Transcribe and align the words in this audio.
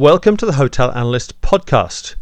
Welcome 0.00 0.38
to 0.38 0.46
the 0.46 0.54
Hotel 0.54 0.90
Analyst 0.92 1.38
podcast. 1.42 2.14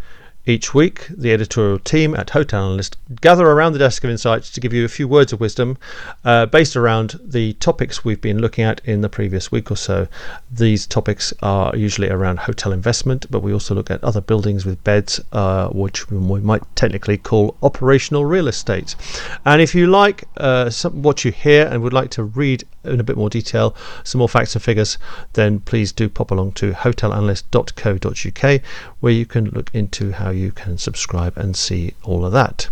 Each 0.45 0.75
week, 0.75 1.07
the 1.09 1.33
editorial 1.33 1.79
team 1.79 2.13
at 2.13 2.31
Hotel 2.31 2.65
Analyst 2.65 2.97
gather 3.21 3.47
around 3.47 3.73
the 3.73 3.79
desk 3.79 4.03
of 4.03 4.11
insights 4.11 4.51
to 4.51 4.61
give 4.61 4.73
you 4.73 4.85
a 4.85 4.89
few 4.89 5.07
words 5.07 5.33
of 5.33 5.39
wisdom 5.39 5.79
uh, 6.25 6.47
based 6.47 6.75
around 6.75 7.21
the 7.23 7.53
topics 7.53 8.05
we've 8.05 8.21
been 8.21 8.41
looking 8.41 8.65
at 8.65 8.81
in 8.85 9.03
the 9.03 9.09
previous 9.09 9.53
week 9.53 9.71
or 9.71 9.77
so. 9.77 10.09
These 10.51 10.89
topics 10.89 11.33
are 11.41 11.77
usually 11.77 12.09
around 12.09 12.41
hotel 12.41 12.73
investment, 12.73 13.31
but 13.31 13.45
we 13.45 13.53
also 13.53 13.77
look 13.77 13.93
at 13.93 14.03
other 14.03 14.23
buildings 14.23 14.67
with 14.67 14.83
beds, 14.83 15.21
uh, 15.31 15.69
which 15.69 16.11
we 16.11 16.41
might 16.41 16.65
technically 16.75 17.17
call 17.17 17.57
operational 17.63 18.25
real 18.25 18.49
estate. 18.49 18.97
And 19.45 19.63
if 19.63 19.73
you 19.73 19.87
like 19.87 20.25
uh, 20.39 20.69
some, 20.71 21.03
what 21.03 21.25
you 21.25 21.31
hear 21.31 21.69
and 21.69 21.81
would 21.85 21.93
like 21.93 22.11
to 22.11 22.25
read 22.25 22.65
in 22.85 23.01
a 23.01 23.05
bit 23.05 23.17
more 23.17 23.31
detail 23.31 23.75
some 24.05 24.19
more 24.19 24.29
facts 24.29 24.55
and 24.55 24.63
figures, 24.63 24.99
then 25.35 25.61
please 25.61 25.93
do 25.93 26.09
pop 26.09 26.31
along 26.31 26.53
to 26.53 26.73
hotelanalyst.co.uk 26.73 28.63
where 29.01 29.13
you 29.13 29.27
can 29.27 29.47
look 29.51 29.71
into 29.73 30.13
how 30.13 30.31
you 30.31 30.51
can 30.51 30.79
subscribe 30.79 31.37
and 31.37 31.57
see 31.57 31.95
all 32.03 32.25
of 32.25 32.33
that. 32.33 32.69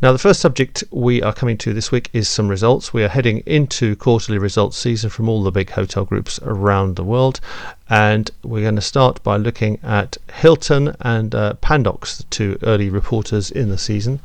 Now, 0.00 0.12
the 0.12 0.18
first 0.18 0.40
subject 0.40 0.84
we 0.90 1.22
are 1.22 1.32
coming 1.32 1.56
to 1.58 1.72
this 1.72 1.90
week 1.90 2.10
is 2.12 2.28
some 2.28 2.48
results. 2.48 2.92
We 2.92 3.04
are 3.04 3.08
heading 3.08 3.38
into 3.46 3.96
quarterly 3.96 4.38
results 4.38 4.76
season 4.76 5.10
from 5.10 5.28
all 5.28 5.42
the 5.42 5.50
big 5.50 5.70
hotel 5.70 6.04
groups 6.04 6.38
around 6.42 6.96
the 6.96 7.04
world, 7.04 7.40
and 7.92 8.30
we're 8.42 8.62
going 8.62 8.74
to 8.74 8.80
start 8.80 9.22
by 9.22 9.36
looking 9.36 9.78
at 9.82 10.16
Hilton 10.32 10.96
and 11.02 11.34
uh, 11.34 11.52
Pandox, 11.60 12.16
the 12.16 12.22
two 12.24 12.58
early 12.62 12.88
reporters 12.88 13.50
in 13.50 13.68
the 13.68 13.76
season. 13.76 14.18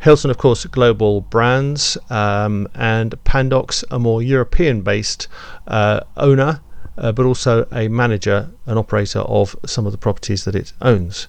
Hilton, 0.00 0.32
of 0.32 0.38
course, 0.38 0.64
global 0.66 1.20
brands, 1.20 1.96
um, 2.10 2.66
and 2.74 3.12
Pandox, 3.22 3.84
a 3.88 4.00
more 4.00 4.20
European 4.20 4.82
based 4.82 5.28
uh, 5.68 6.00
owner 6.16 6.60
uh, 6.98 7.12
but 7.12 7.24
also 7.24 7.66
a 7.70 7.86
manager, 7.86 8.50
an 8.66 8.78
operator 8.78 9.20
of 9.20 9.54
some 9.64 9.86
of 9.86 9.92
the 9.92 9.98
properties 9.98 10.44
that 10.44 10.56
it 10.56 10.72
owns. 10.80 11.28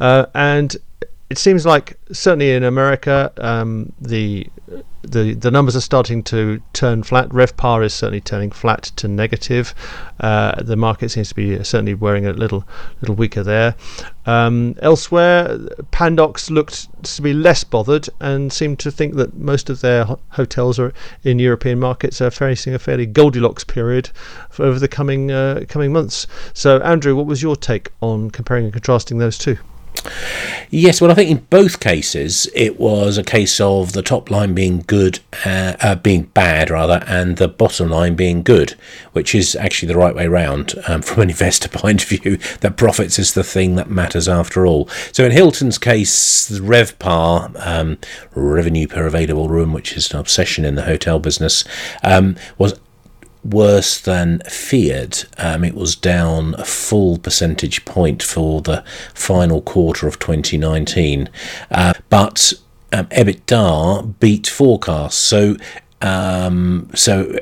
Uh, 0.00 0.26
and 0.34 0.76
it 1.30 1.38
seems 1.38 1.64
like 1.64 1.98
certainly 2.12 2.52
in 2.52 2.64
America, 2.64 3.32
um, 3.38 3.92
the 3.98 4.46
the 5.06 5.34
the 5.34 5.50
numbers 5.50 5.76
are 5.76 5.80
starting 5.80 6.22
to 6.24 6.62
turn 6.72 7.02
flat. 7.02 7.28
RevPAR 7.28 7.84
is 7.84 7.94
certainly 7.94 8.20
turning 8.20 8.50
flat 8.50 8.84
to 8.96 9.08
negative. 9.08 9.74
Uh, 10.20 10.62
the 10.62 10.76
market 10.76 11.10
seems 11.10 11.28
to 11.28 11.34
be 11.34 11.62
certainly 11.64 11.94
wearing 11.94 12.26
a 12.26 12.32
little 12.32 12.64
little 13.00 13.14
weaker 13.14 13.42
there. 13.42 13.74
Um, 14.26 14.74
elsewhere, 14.80 15.58
Pandox 15.92 16.50
looked 16.50 16.88
to 17.04 17.22
be 17.22 17.34
less 17.34 17.64
bothered 17.64 18.08
and 18.20 18.52
seemed 18.52 18.78
to 18.80 18.90
think 18.90 19.14
that 19.16 19.34
most 19.34 19.68
of 19.68 19.80
their 19.80 20.06
hotels 20.30 20.78
are 20.78 20.92
in 21.22 21.38
European 21.38 21.78
markets 21.78 22.20
are 22.20 22.30
facing 22.30 22.74
a 22.74 22.78
fairly 22.78 23.06
Goldilocks 23.06 23.64
period 23.64 24.10
over 24.58 24.78
the 24.78 24.88
coming 24.88 25.30
uh, 25.30 25.64
coming 25.68 25.92
months. 25.92 26.26
So, 26.52 26.78
Andrew, 26.80 27.14
what 27.14 27.26
was 27.26 27.42
your 27.42 27.56
take 27.56 27.90
on 28.00 28.30
comparing 28.30 28.64
and 28.64 28.72
contrasting 28.72 29.18
those 29.18 29.38
two? 29.38 29.58
Yes, 30.70 31.00
well, 31.00 31.10
I 31.10 31.14
think 31.14 31.30
in 31.30 31.46
both 31.50 31.80
cases 31.80 32.48
it 32.54 32.80
was 32.80 33.16
a 33.16 33.22
case 33.22 33.60
of 33.60 33.92
the 33.92 34.02
top 34.02 34.30
line 34.30 34.54
being 34.54 34.82
good, 34.86 35.20
uh, 35.46 35.74
uh, 35.80 35.94
being 35.94 36.24
bad 36.24 36.70
rather, 36.70 37.04
and 37.06 37.36
the 37.36 37.48
bottom 37.48 37.90
line 37.90 38.16
being 38.16 38.42
good, 38.42 38.74
which 39.12 39.34
is 39.34 39.54
actually 39.56 39.88
the 39.88 39.98
right 39.98 40.14
way 40.14 40.26
round 40.26 40.74
um, 40.88 41.02
from 41.02 41.22
an 41.22 41.30
investor 41.30 41.68
point 41.68 42.02
of 42.02 42.08
view. 42.08 42.38
That 42.60 42.76
profits 42.76 43.18
is 43.18 43.34
the 43.34 43.44
thing 43.44 43.76
that 43.76 43.90
matters 43.90 44.28
after 44.28 44.66
all. 44.66 44.88
So 45.12 45.24
in 45.24 45.32
Hilton's 45.32 45.78
case, 45.78 46.46
the 46.48 46.60
RevPAR, 46.60 47.66
um, 47.66 47.98
revenue 48.34 48.88
per 48.88 49.06
available 49.06 49.48
room, 49.48 49.72
which 49.72 49.96
is 49.96 50.10
an 50.10 50.18
obsession 50.18 50.64
in 50.64 50.74
the 50.74 50.82
hotel 50.82 51.18
business, 51.18 51.64
um, 52.02 52.36
was 52.58 52.78
worse 53.44 54.00
than 54.00 54.40
feared. 54.48 55.24
Um, 55.38 55.64
it 55.64 55.74
was 55.74 55.94
down 55.94 56.54
a 56.58 56.64
full 56.64 57.18
percentage 57.18 57.84
point 57.84 58.22
for 58.22 58.60
the 58.62 58.82
final 59.14 59.60
quarter 59.62 60.08
of 60.08 60.18
2019, 60.18 61.28
uh, 61.70 61.94
but 62.08 62.52
um, 62.92 63.06
EBITDA 63.06 64.18
beat 64.20 64.46
forecasts. 64.46 65.16
So, 65.16 65.56
um, 66.00 66.90
so 66.94 67.38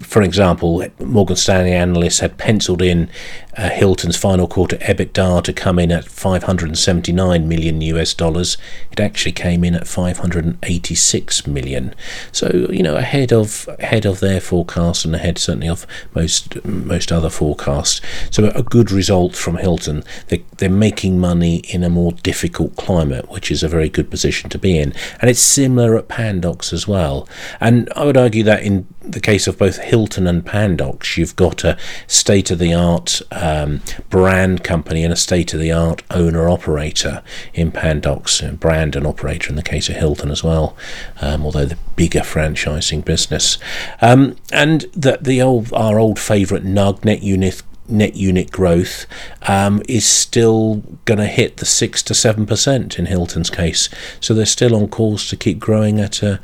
for 0.00 0.22
example, 0.22 0.84
Morgan 1.00 1.36
Stanley 1.36 1.72
analysts 1.72 2.18
had 2.18 2.36
penciled 2.36 2.82
in 2.82 3.08
uh, 3.56 3.68
Hilton's 3.70 4.16
final 4.16 4.48
quarter 4.48 4.76
EBITDA 4.78 5.44
to 5.44 5.52
come 5.52 5.78
in 5.78 5.92
at 5.92 6.06
579 6.06 7.48
million 7.48 7.80
US 7.82 8.14
dollars. 8.14 8.56
It 8.90 9.00
actually 9.00 9.32
came 9.32 9.62
in 9.64 9.74
at 9.74 9.86
586 9.86 11.46
million. 11.46 11.94
So 12.30 12.68
you 12.70 12.82
know 12.82 12.96
ahead 12.96 13.32
of 13.32 13.68
ahead 13.78 14.06
of 14.06 14.20
their 14.20 14.40
forecast 14.40 15.04
and 15.04 15.14
ahead 15.14 15.38
certainly 15.38 15.68
of 15.68 15.86
most 16.14 16.64
most 16.64 17.12
other 17.12 17.30
forecasts. 17.30 18.00
So 18.30 18.50
a 18.54 18.62
good 18.62 18.90
result 18.90 19.34
from 19.34 19.56
Hilton. 19.56 20.02
They, 20.28 20.44
they're 20.58 20.70
making 20.70 21.18
money 21.18 21.56
in 21.68 21.84
a 21.84 21.90
more 21.90 22.12
difficult 22.12 22.76
climate, 22.76 23.30
which 23.30 23.50
is 23.50 23.62
a 23.62 23.68
very 23.68 23.88
good 23.88 24.10
position 24.10 24.48
to 24.50 24.58
be 24.58 24.78
in. 24.78 24.94
And 25.20 25.28
it's 25.28 25.40
similar 25.40 25.96
at 25.96 26.08
Pandox 26.08 26.72
as 26.72 26.88
well. 26.88 27.28
And 27.60 27.90
I 27.96 28.04
would 28.04 28.16
argue 28.16 28.44
that 28.44 28.62
in 28.62 28.86
the 29.00 29.20
case 29.20 29.46
of 29.46 29.58
both 29.58 29.78
Hilton 29.78 30.26
and 30.26 30.44
Pandox, 30.44 31.16
you've 31.16 31.36
got 31.36 31.64
a 31.64 31.76
state 32.06 32.50
of 32.50 32.58
the 32.58 32.72
art 32.72 33.20
um, 33.42 33.80
brand 34.08 34.62
company 34.62 35.02
and 35.02 35.12
a 35.12 35.16
state 35.16 35.52
of 35.52 35.60
the 35.60 35.72
art 35.72 36.02
owner 36.10 36.48
operator 36.48 37.22
in 37.52 37.72
Pandox, 37.72 38.58
brand 38.58 38.94
and 38.94 39.06
operator 39.06 39.50
in 39.50 39.56
the 39.56 39.62
case 39.62 39.88
of 39.88 39.96
Hilton 39.96 40.30
as 40.30 40.44
well, 40.44 40.76
um, 41.20 41.44
although 41.44 41.64
the 41.64 41.78
bigger 41.96 42.20
franchising 42.20 43.04
business. 43.04 43.58
Um, 44.00 44.36
and 44.52 44.82
the, 44.92 45.18
the 45.20 45.42
old 45.42 45.72
our 45.72 45.98
old 45.98 46.18
favourite 46.18 46.64
NUG 46.64 47.04
net 47.04 47.22
unit 47.22 47.62
net 47.88 48.14
unit 48.14 48.52
growth 48.52 49.06
um, 49.48 49.82
is 49.88 50.06
still 50.06 50.82
going 51.04 51.18
to 51.18 51.26
hit 51.26 51.56
the 51.56 51.66
six 51.66 52.02
to 52.04 52.14
seven 52.14 52.46
percent 52.46 52.98
in 52.98 53.06
Hilton's 53.06 53.50
case. 53.50 53.88
So 54.20 54.34
they're 54.34 54.46
still 54.46 54.76
on 54.76 54.88
course 54.88 55.28
to 55.30 55.36
keep 55.36 55.58
growing 55.58 55.98
at 55.98 56.22
a 56.22 56.40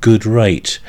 good 0.00 0.26
rate. 0.26 0.80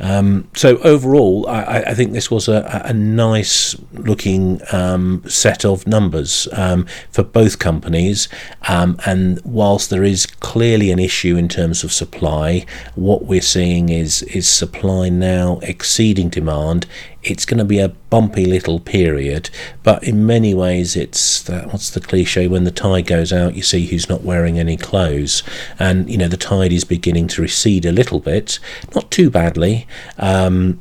Um, 0.00 0.48
so 0.54 0.78
overall, 0.78 1.46
I, 1.48 1.82
I, 1.82 1.94
think 1.94 2.12
this 2.12 2.30
was 2.30 2.48
a, 2.48 2.82
a 2.84 2.92
nice 2.92 3.76
looking 3.92 4.60
um, 4.72 5.22
set 5.28 5.64
of 5.64 5.86
numbers 5.86 6.48
um, 6.52 6.86
for 7.10 7.22
both 7.22 7.60
companies. 7.60 8.28
Um, 8.68 8.98
and 9.06 9.40
whilst 9.44 9.90
there 9.90 10.02
is 10.02 10.26
clearly 10.26 10.90
an 10.90 10.98
issue 10.98 11.36
in 11.36 11.48
terms 11.48 11.84
of 11.84 11.92
supply, 11.92 12.66
what 12.96 13.26
we're 13.26 13.40
seeing 13.40 13.90
is 13.90 14.22
is 14.24 14.48
supply 14.48 15.08
now 15.08 15.60
exceeding 15.62 16.30
demand 16.30 16.86
it's 17.22 17.44
going 17.44 17.58
to 17.58 17.64
be 17.64 17.78
a 17.78 17.88
bumpy 17.88 18.44
little 18.44 18.80
period, 18.80 19.48
but 19.82 20.02
in 20.04 20.26
many 20.26 20.54
ways, 20.54 20.96
it's 20.96 21.42
that 21.44 21.68
what's 21.68 21.90
the 21.90 22.00
cliche? 22.00 22.48
When 22.48 22.64
the 22.64 22.70
tide 22.70 23.06
goes 23.06 23.32
out, 23.32 23.54
you 23.54 23.62
see 23.62 23.86
who's 23.86 24.08
not 24.08 24.22
wearing 24.22 24.58
any 24.58 24.76
clothes, 24.76 25.42
and 25.78 26.10
you 26.10 26.18
know 26.18 26.28
the 26.28 26.36
tide 26.36 26.72
is 26.72 26.84
beginning 26.84 27.28
to 27.28 27.42
recede 27.42 27.86
a 27.86 27.92
little 27.92 28.18
bit, 28.18 28.58
not 28.94 29.10
too 29.10 29.30
badly, 29.30 29.86
um, 30.18 30.80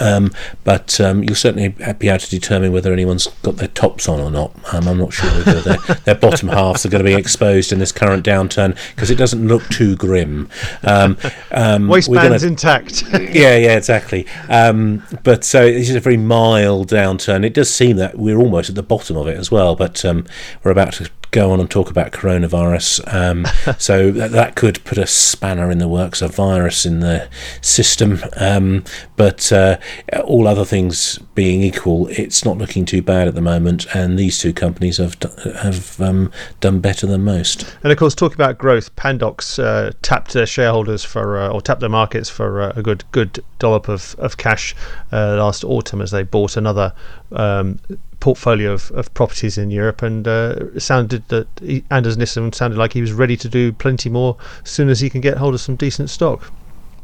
um, 0.00 0.32
but 0.64 1.00
um, 1.00 1.22
you'll 1.22 1.34
certainly 1.34 1.68
be 1.68 2.08
able 2.08 2.18
to 2.18 2.30
determine 2.30 2.72
whether 2.72 2.92
anyone's 2.92 3.26
got 3.42 3.56
their 3.56 3.68
tops 3.68 4.08
on 4.08 4.20
or 4.20 4.30
not. 4.30 4.52
Um, 4.74 4.88
I'm 4.88 4.98
not 4.98 5.12
sure 5.12 5.30
whether 5.30 5.60
their, 5.60 5.76
their 6.04 6.14
bottom 6.14 6.48
halves 6.48 6.86
are 6.86 6.88
going 6.88 7.04
to 7.04 7.08
be 7.10 7.14
exposed 7.14 7.72
in 7.72 7.78
this 7.78 7.92
current 7.92 8.24
downturn 8.24 8.76
because 8.94 9.10
it 9.10 9.16
doesn't 9.16 9.46
look 9.46 9.62
too 9.68 9.96
grim. 9.96 10.48
Um, 10.82 11.18
um, 11.52 11.88
Waistbands 11.88 12.42
gonna, 12.42 12.52
intact. 12.52 13.02
yeah, 13.12 13.56
yeah, 13.56 13.76
exactly. 13.76 14.26
but 14.48 15.44
so 15.44 15.73
this 15.74 15.90
is 15.90 15.96
a 15.96 16.00
very 16.00 16.16
mild 16.16 16.88
downturn. 16.88 17.44
It 17.44 17.54
does 17.54 17.72
seem 17.72 17.96
that 17.96 18.18
we're 18.18 18.38
almost 18.38 18.68
at 18.68 18.74
the 18.74 18.82
bottom 18.82 19.16
of 19.16 19.26
it 19.26 19.36
as 19.36 19.50
well, 19.50 19.76
but 19.76 20.04
um, 20.04 20.26
we're 20.62 20.70
about 20.70 20.94
to 20.94 21.10
go 21.34 21.50
on 21.50 21.58
and 21.58 21.68
talk 21.68 21.90
about 21.90 22.12
coronavirus. 22.12 23.12
Um, 23.12 23.44
so 23.78 24.12
that, 24.12 24.30
that, 24.30 24.54
could 24.54 24.82
put 24.84 24.98
a 24.98 25.06
spanner 25.06 25.68
in 25.68 25.78
the 25.78 25.88
works, 25.88 26.22
a 26.22 26.28
virus 26.28 26.86
in 26.86 27.00
the 27.00 27.28
system. 27.60 28.20
Um, 28.36 28.84
but 29.16 29.50
uh, 29.50 29.78
all 30.24 30.46
other 30.46 30.64
things 30.64 31.18
being 31.34 31.62
equal, 31.62 32.06
it's 32.08 32.44
not 32.44 32.56
looking 32.56 32.84
too 32.84 33.02
bad 33.02 33.26
at 33.26 33.34
the 33.34 33.40
moment. 33.40 33.86
And 33.94 34.16
these 34.16 34.38
two 34.38 34.52
companies 34.52 34.98
have 34.98 35.16
have 35.60 36.00
um, 36.00 36.30
done 36.60 36.78
better 36.80 37.06
than 37.06 37.24
most. 37.24 37.66
And 37.82 37.90
of 37.90 37.98
course, 37.98 38.14
talking 38.14 38.36
about 38.36 38.56
growth, 38.56 38.94
Pandox 38.94 39.58
uh, 39.62 39.90
tapped 40.02 40.34
their 40.34 40.46
shareholders 40.46 41.02
for 41.04 41.36
uh, 41.36 41.48
or 41.48 41.60
tapped 41.60 41.80
their 41.80 41.88
markets 41.88 42.30
for 42.30 42.60
uh, 42.60 42.72
a 42.76 42.82
good 42.82 43.02
good 43.10 43.44
dollop 43.58 43.88
of 43.88 44.14
of 44.18 44.36
cash 44.36 44.76
uh, 45.12 45.36
last 45.36 45.64
autumn 45.64 46.00
as 46.00 46.12
they 46.12 46.22
bought 46.22 46.56
another 46.56 46.92
um, 47.34 47.78
portfolio 48.20 48.72
of, 48.72 48.90
of 48.92 49.12
properties 49.14 49.58
in 49.58 49.70
Europe, 49.70 50.02
and 50.02 50.26
uh, 50.26 50.78
sounded 50.78 51.28
that 51.28 51.46
he, 51.60 51.84
Anders 51.90 52.16
Nissen 52.16 52.52
sounded 52.52 52.78
like 52.78 52.92
he 52.92 53.00
was 53.00 53.12
ready 53.12 53.36
to 53.36 53.48
do 53.48 53.72
plenty 53.72 54.08
more 54.08 54.36
as 54.64 54.70
soon 54.70 54.88
as 54.88 55.00
he 55.00 55.10
can 55.10 55.20
get 55.20 55.36
hold 55.36 55.54
of 55.54 55.60
some 55.60 55.76
decent 55.76 56.10
stock. 56.10 56.50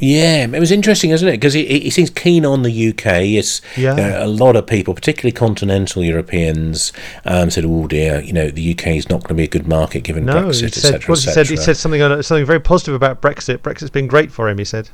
Yeah, 0.00 0.47
it 0.47 0.59
was 0.59 0.73
interesting, 0.73 1.11
isn't 1.11 1.29
it? 1.29 1.32
Because 1.32 1.53
he, 1.53 1.67
he 1.67 1.91
seems 1.91 2.09
keen 2.09 2.47
on 2.47 2.62
the 2.62 2.88
UK. 2.88 3.06
It's 3.37 3.61
yeah. 3.77 4.25
a 4.25 4.27
lot 4.27 4.56
of 4.56 4.67
people, 4.67 4.94
particularly 4.94 5.32
continental 5.32 6.03
Europeans, 6.03 6.94
um, 7.26 7.50
said, 7.50 7.67
"Oh 7.67 7.87
dear, 7.87 8.21
you 8.21 8.33
know, 8.33 8.50
the 8.50 8.73
UK 8.73 8.88
is 8.88 9.11
not 9.11 9.21
going 9.21 9.29
to 9.29 9.35
be 9.35 9.44
a 9.44 9.49
good 9.49 9.69
market 9.69 10.05
given 10.05 10.25
no, 10.25 10.44
Brexit, 10.44 10.69
etc." 10.69 11.00
He, 11.00 11.21
he 11.21 11.31
said 11.31 11.47
he 11.49 11.56
said 11.56 11.76
something 11.76 12.00
something 12.23 12.47
very 12.47 12.61
positive 12.61 12.94
about 12.94 13.21
Brexit. 13.21 13.59
Brexit's 13.59 13.91
been 13.91 14.06
great 14.06 14.33
for 14.33 14.49
him. 14.49 14.56
He 14.56 14.65
said. 14.65 14.88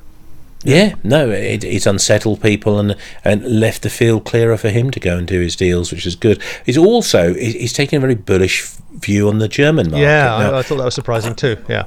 Yeah, 0.64 0.94
no, 1.04 1.30
it, 1.30 1.62
it's 1.62 1.86
unsettled 1.86 2.42
people 2.42 2.78
and 2.78 2.96
and 3.24 3.44
left 3.60 3.82
the 3.82 3.90
field 3.90 4.24
clearer 4.24 4.56
for 4.56 4.70
him 4.70 4.90
to 4.90 5.00
go 5.00 5.16
and 5.16 5.26
do 5.26 5.40
his 5.40 5.54
deals, 5.54 5.92
which 5.92 6.06
is 6.06 6.16
good. 6.16 6.42
He's 6.64 6.78
also 6.78 7.34
he's 7.34 7.72
taking 7.72 7.98
a 7.98 8.00
very 8.00 8.14
bullish 8.14 8.66
view 8.98 9.28
on 9.28 9.38
the 9.38 9.48
German 9.48 9.90
market. 9.90 10.02
Yeah, 10.02 10.24
Now, 10.38 10.54
I, 10.54 10.58
I 10.58 10.62
thought 10.62 10.78
that 10.78 10.84
was 10.84 10.94
surprising 10.94 11.34
too. 11.34 11.56
Yeah, 11.68 11.84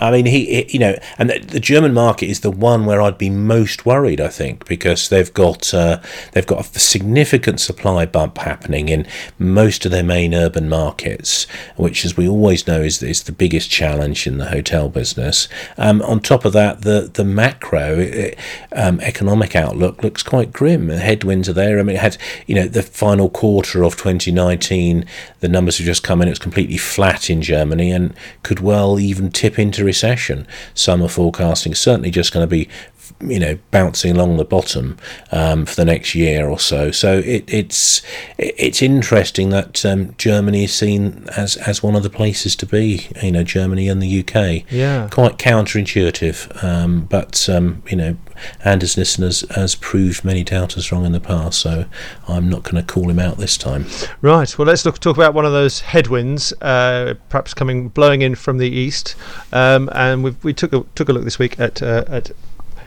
I 0.00 0.10
mean, 0.10 0.26
he, 0.26 0.46
he- 0.46 0.68
you 0.74 0.78
know, 0.78 0.96
and 1.18 1.30
the, 1.30 1.38
the 1.38 1.60
German 1.60 1.92
market 1.92 2.26
is 2.26 2.40
the 2.40 2.50
one 2.50 2.86
where 2.86 3.00
I'd 3.02 3.18
be 3.18 3.30
most 3.30 3.84
worried. 3.84 4.20
I 4.20 4.28
think 4.28 4.66
because 4.66 5.08
they've 5.08 5.32
got 5.34 5.72
uh, 5.74 6.00
they've 6.32 6.46
got 6.46 6.60
a 6.74 6.78
significant 6.78 7.60
supply 7.60 8.06
bump 8.06 8.38
happening 8.38 8.88
in 8.88 9.06
most 9.38 9.84
of 9.84 9.90
their 9.90 10.02
main 10.04 10.34
urban 10.34 10.68
markets, 10.68 11.46
which, 11.76 12.04
as 12.04 12.16
we 12.16 12.28
always 12.28 12.66
know, 12.66 12.80
is 12.80 13.02
is 13.02 13.24
the 13.24 13.32
biggest 13.32 13.70
challenge 13.70 14.26
in 14.26 14.38
the 14.38 14.46
hotel 14.46 14.88
business. 14.88 15.48
Um, 15.76 16.00
on 16.02 16.20
top 16.20 16.44
of 16.44 16.52
that, 16.54 16.82
the 16.82 17.10
the 17.12 17.24
macro 17.24 18.30
um, 18.72 19.00
economic 19.00 19.54
outlook 19.56 20.02
looks 20.02 20.22
quite 20.22 20.52
grim. 20.52 20.86
The 20.86 20.98
headwinds 20.98 21.48
are 21.48 21.52
there. 21.54 21.78
I 21.78 21.82
mean, 21.82 21.96
it 21.96 22.00
had 22.02 22.16
you 22.46 22.54
know 22.54 22.66
the 22.68 22.82
final 22.82 23.28
quarter 23.28 23.82
of 23.84 23.96
2019, 23.96 25.04
the 25.40 25.48
numbers 25.48 25.78
have 25.78 25.86
just 25.86 26.02
come 26.02 26.13
in. 26.22 26.28
It's 26.28 26.38
completely 26.38 26.76
flat 26.76 27.30
in 27.30 27.42
Germany 27.42 27.90
and 27.90 28.14
could 28.42 28.60
well 28.60 28.98
even 28.98 29.30
tip 29.30 29.58
into 29.58 29.84
recession. 29.84 30.46
Some 30.74 31.02
are 31.02 31.08
forecasting 31.08 31.74
certainly 31.74 32.10
just 32.10 32.32
going 32.32 32.44
to 32.44 32.50
be 32.50 32.68
you 33.20 33.38
know 33.38 33.58
bouncing 33.70 34.14
along 34.14 34.36
the 34.36 34.44
bottom 34.44 34.96
um, 35.32 35.66
for 35.66 35.74
the 35.74 35.84
next 35.84 36.14
year 36.14 36.48
or 36.48 36.58
so. 36.58 36.90
So 36.90 37.18
it, 37.18 37.44
it's 37.52 38.02
it's 38.38 38.82
interesting 38.82 39.50
that 39.50 39.84
um, 39.84 40.14
Germany 40.16 40.64
is 40.64 40.74
seen 40.74 41.26
as 41.36 41.56
as 41.56 41.82
one 41.82 41.96
of 41.96 42.02
the 42.02 42.10
places 42.10 42.56
to 42.56 42.66
be. 42.66 43.08
You 43.22 43.32
know, 43.32 43.42
Germany 43.42 43.88
and 43.88 44.02
the 44.02 44.20
UK. 44.20 44.70
Yeah. 44.70 45.08
quite 45.10 45.38
counterintuitive, 45.38 46.62
um, 46.62 47.02
but 47.02 47.48
um, 47.48 47.82
you 47.88 47.96
know, 47.96 48.16
Anders 48.64 48.96
Nissen 48.96 49.24
has, 49.24 49.44
has 49.54 49.74
proved 49.74 50.24
many 50.24 50.44
doubters 50.44 50.90
wrong 50.90 51.04
in 51.04 51.12
the 51.12 51.20
past. 51.20 51.60
So 51.60 51.86
I'm 52.28 52.48
not 52.48 52.62
going 52.62 52.76
to 52.76 52.82
call 52.82 53.10
him 53.10 53.18
out 53.18 53.38
this 53.38 53.56
time. 53.56 53.86
Right. 54.20 54.56
Well, 54.58 54.66
let's 54.66 54.84
look 54.84 54.98
talk 54.98 55.16
about 55.16 55.34
one 55.34 55.44
of 55.44 55.52
those 55.52 55.80
headwinds, 55.80 56.52
uh, 56.60 57.14
perhaps 57.28 57.54
coming 57.54 57.88
blowing 57.88 58.22
in 58.22 58.34
from 58.34 58.58
the 58.58 58.68
east. 58.68 59.14
Um, 59.52 59.88
and 59.92 60.24
we 60.24 60.36
we 60.42 60.52
took 60.52 60.72
a 60.72 60.84
took 60.94 61.08
a 61.08 61.12
look 61.12 61.24
this 61.24 61.38
week 61.38 61.58
at 61.58 61.82
uh, 61.82 62.04
at 62.08 62.30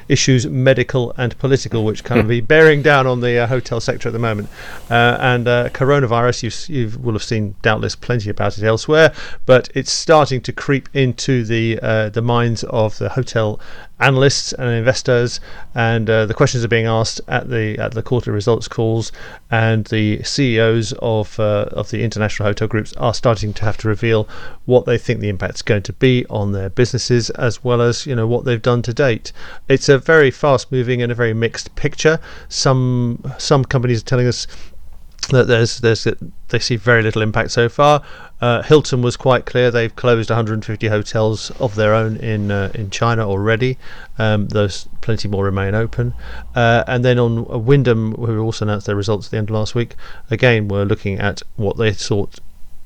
issues 0.07 0.45
medical 0.47 1.13
and 1.17 1.37
political, 1.37 1.83
which 1.83 2.03
kind 2.03 2.19
of 2.19 2.27
be 2.27 2.41
bearing 2.53 2.81
down 2.81 3.07
on 3.07 3.21
the 3.21 3.37
uh, 3.39 3.47
hotel 3.47 3.79
sector 3.79 4.09
at 4.09 4.13
the 4.13 4.19
moment. 4.19 4.49
Uh, 4.89 5.17
and 5.19 5.47
uh, 5.47 5.69
coronavirus, 5.69 6.69
you 6.69 6.75
you 6.75 6.97
will 6.99 7.13
have 7.13 7.23
seen 7.23 7.55
doubtless 7.61 7.95
plenty 7.95 8.29
about 8.29 8.57
it 8.57 8.63
elsewhere, 8.63 9.13
but 9.45 9.69
it's 9.73 9.91
starting 9.91 10.41
to 10.41 10.53
creep 10.53 10.89
into 10.93 11.43
the 11.43 11.79
uh, 11.81 12.09
the 12.09 12.21
minds 12.21 12.63
of 12.65 12.97
the 12.97 13.09
hotel 13.09 13.59
analysts 13.99 14.53
and 14.53 14.69
investors, 14.69 15.39
and 15.73 16.09
uh, 16.09 16.25
the 16.25 16.33
questions 16.33 16.63
are 16.63 16.67
being 16.67 16.85
asked 16.85 17.19
at 17.27 17.49
the 17.49 17.77
at 17.77 17.93
the 17.93 18.03
quarterly 18.03 18.33
results 18.33 18.67
calls, 18.67 19.11
and 19.49 19.85
the 19.85 20.21
CEOs 20.23 20.93
of 20.99 21.39
uh, 21.39 21.65
of 21.71 21.89
the 21.89 22.03
international 22.03 22.47
hotel 22.47 22.67
groups 22.67 22.93
are 22.93 23.13
starting 23.13 23.53
to 23.53 23.65
have 23.65 23.77
to 23.77 23.87
reveal 23.87 24.27
what 24.65 24.85
they 24.85 24.97
think 24.97 25.19
the 25.19 25.29
impact's 25.29 25.61
going 25.61 25.83
to 25.83 25.93
be 25.93 26.25
on 26.29 26.51
their 26.51 26.69
businesses, 26.69 27.29
as 27.31 27.63
well 27.63 27.81
as 27.81 28.05
you 28.05 28.15
know 28.15 28.27
what 28.27 28.45
they've 28.45 28.61
done 28.61 28.81
to 28.81 28.93
date. 28.93 29.31
It's 29.67 29.89
a 29.89 29.97
very 29.97 30.31
fast 30.31 30.71
moving 30.71 31.01
and 31.01 31.11
a 31.11 31.15
very 31.15 31.33
mixed 31.33 31.75
picture. 31.75 32.19
Some 32.49 33.33
some 33.37 33.65
companies 33.65 34.01
are 34.01 34.05
telling 34.05 34.27
us 34.27 34.47
that 35.29 35.47
there's 35.47 35.79
there's 35.79 36.07
they 36.49 36.59
see 36.59 36.75
very 36.75 37.03
little 37.03 37.21
impact 37.21 37.51
so 37.51 37.67
far. 37.67 38.01
Uh, 38.39 38.61
Hilton 38.61 39.01
was 39.01 39.17
quite 39.17 39.45
clear; 39.45 39.71
they've 39.71 39.95
closed 39.95 40.29
150 40.29 40.87
hotels 40.87 41.51
of 41.59 41.75
their 41.75 41.93
own 41.93 42.17
in 42.17 42.51
uh, 42.51 42.71
in 42.73 42.89
China 42.89 43.27
already. 43.27 43.77
Um, 44.17 44.47
there's 44.47 44.87
plenty 45.01 45.27
more 45.27 45.43
remain 45.43 45.75
open. 45.75 46.13
Uh, 46.55 46.83
and 46.87 47.03
then 47.03 47.19
on 47.19 47.65
Wyndham, 47.65 48.13
who 48.13 48.39
also 48.41 48.65
announced 48.65 48.87
their 48.87 48.95
results 48.95 49.27
at 49.27 49.31
the 49.31 49.37
end 49.37 49.49
of 49.49 49.55
last 49.55 49.75
week, 49.75 49.95
again 50.29 50.67
we're 50.67 50.85
looking 50.85 51.19
at 51.19 51.41
what 51.55 51.77
they 51.77 51.91
thought 51.91 52.39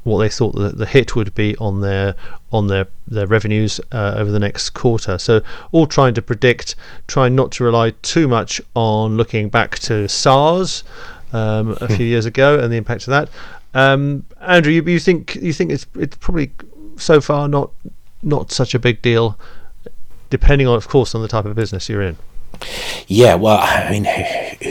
what 0.04 0.18
they 0.18 0.30
thought 0.30 0.56
the, 0.56 0.70
the 0.70 0.88
hit 0.88 1.16
would 1.16 1.36
be 1.36 1.56
on 1.58 1.82
their 1.82 2.16
on 2.52 2.68
their 2.68 2.88
their 3.08 3.28
revenues 3.28 3.80
uh, 3.92 4.16
over 4.18 4.32
the 4.32 4.40
next 4.40 4.72
quarter. 4.72 5.18
So 5.18 5.42
all 5.72 5.86
trying 5.86 6.14
to 6.16 6.22
predict, 6.22 6.76
trying 7.08 7.36
not 7.36 7.52
to 7.54 7.64
rely 7.64 7.92
too 8.02 8.28
much 8.28 8.62
on 8.74 9.16
looking 9.18 9.50
back 9.50 9.78
to 9.80 10.08
SARS 10.08 10.84
um, 11.34 11.78
a 11.82 11.88
few 11.88 12.06
years 12.06 12.26
ago 12.26 12.60
and 12.60 12.72
the 12.72 12.78
impact 12.78 13.08
of 13.08 13.12
that. 13.12 13.30
Um, 13.74 14.26
Andrew, 14.42 14.72
you, 14.72 14.84
you 14.84 15.00
think 15.00 15.36
you 15.36 15.54
think 15.54 15.72
it's 15.72 15.86
it's 15.96 16.18
probably 16.18 16.52
so 16.98 17.22
far 17.22 17.48
not 17.48 17.72
not 18.22 18.52
such 18.52 18.76
a 18.76 18.80
big 18.80 19.02
deal, 19.02 19.38
depending 20.30 20.68
on, 20.68 20.76
of 20.76 20.88
course, 20.88 21.16
on 21.16 21.22
the 21.22 21.28
type 21.28 21.46
of 21.46 21.56
business 21.56 21.90
you're 21.90 22.02
in. 22.02 22.18
Yeah, 23.08 23.36
well, 23.36 23.60
I 23.60 23.90
mean, 23.90 24.06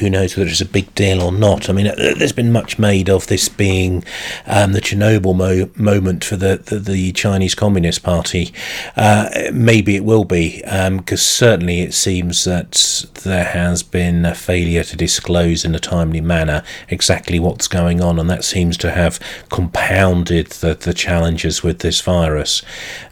who 0.00 0.08
knows 0.08 0.36
whether 0.36 0.48
it's 0.48 0.60
a 0.60 0.66
big 0.66 0.94
deal 0.94 1.20
or 1.22 1.32
not? 1.32 1.68
I 1.68 1.72
mean, 1.72 1.88
uh, 1.88 1.94
there's 2.16 2.32
been 2.32 2.52
much 2.52 2.78
made 2.78 3.10
of 3.10 3.26
this 3.26 3.48
being 3.48 4.04
um, 4.46 4.72
the 4.72 4.80
Chernobyl 4.80 5.36
mo- 5.36 5.70
moment 5.76 6.24
for 6.24 6.36
the, 6.36 6.56
the, 6.56 6.78
the 6.78 7.12
Chinese 7.12 7.54
Communist 7.54 8.02
Party. 8.02 8.52
Uh, 8.96 9.28
maybe 9.52 9.96
it 9.96 10.04
will 10.04 10.24
be, 10.24 10.62
because 10.62 11.22
certainly 11.22 11.80
it 11.80 11.92
seems 11.92 12.44
that 12.44 13.04
there 13.24 13.44
has 13.44 13.82
been 13.82 14.24
a 14.24 14.34
failure 14.34 14.84
to 14.84 14.96
disclose 14.96 15.64
in 15.64 15.74
a 15.74 15.80
timely 15.80 16.20
manner 16.20 16.62
exactly 16.88 17.38
what's 17.38 17.68
going 17.68 18.00
on, 18.00 18.18
and 18.18 18.30
that 18.30 18.44
seems 18.44 18.76
to 18.78 18.90
have 18.90 19.20
compounded 19.50 20.46
the, 20.46 20.74
the 20.74 20.94
challenges 20.94 21.62
with 21.62 21.80
this 21.80 22.00
virus. 22.00 22.62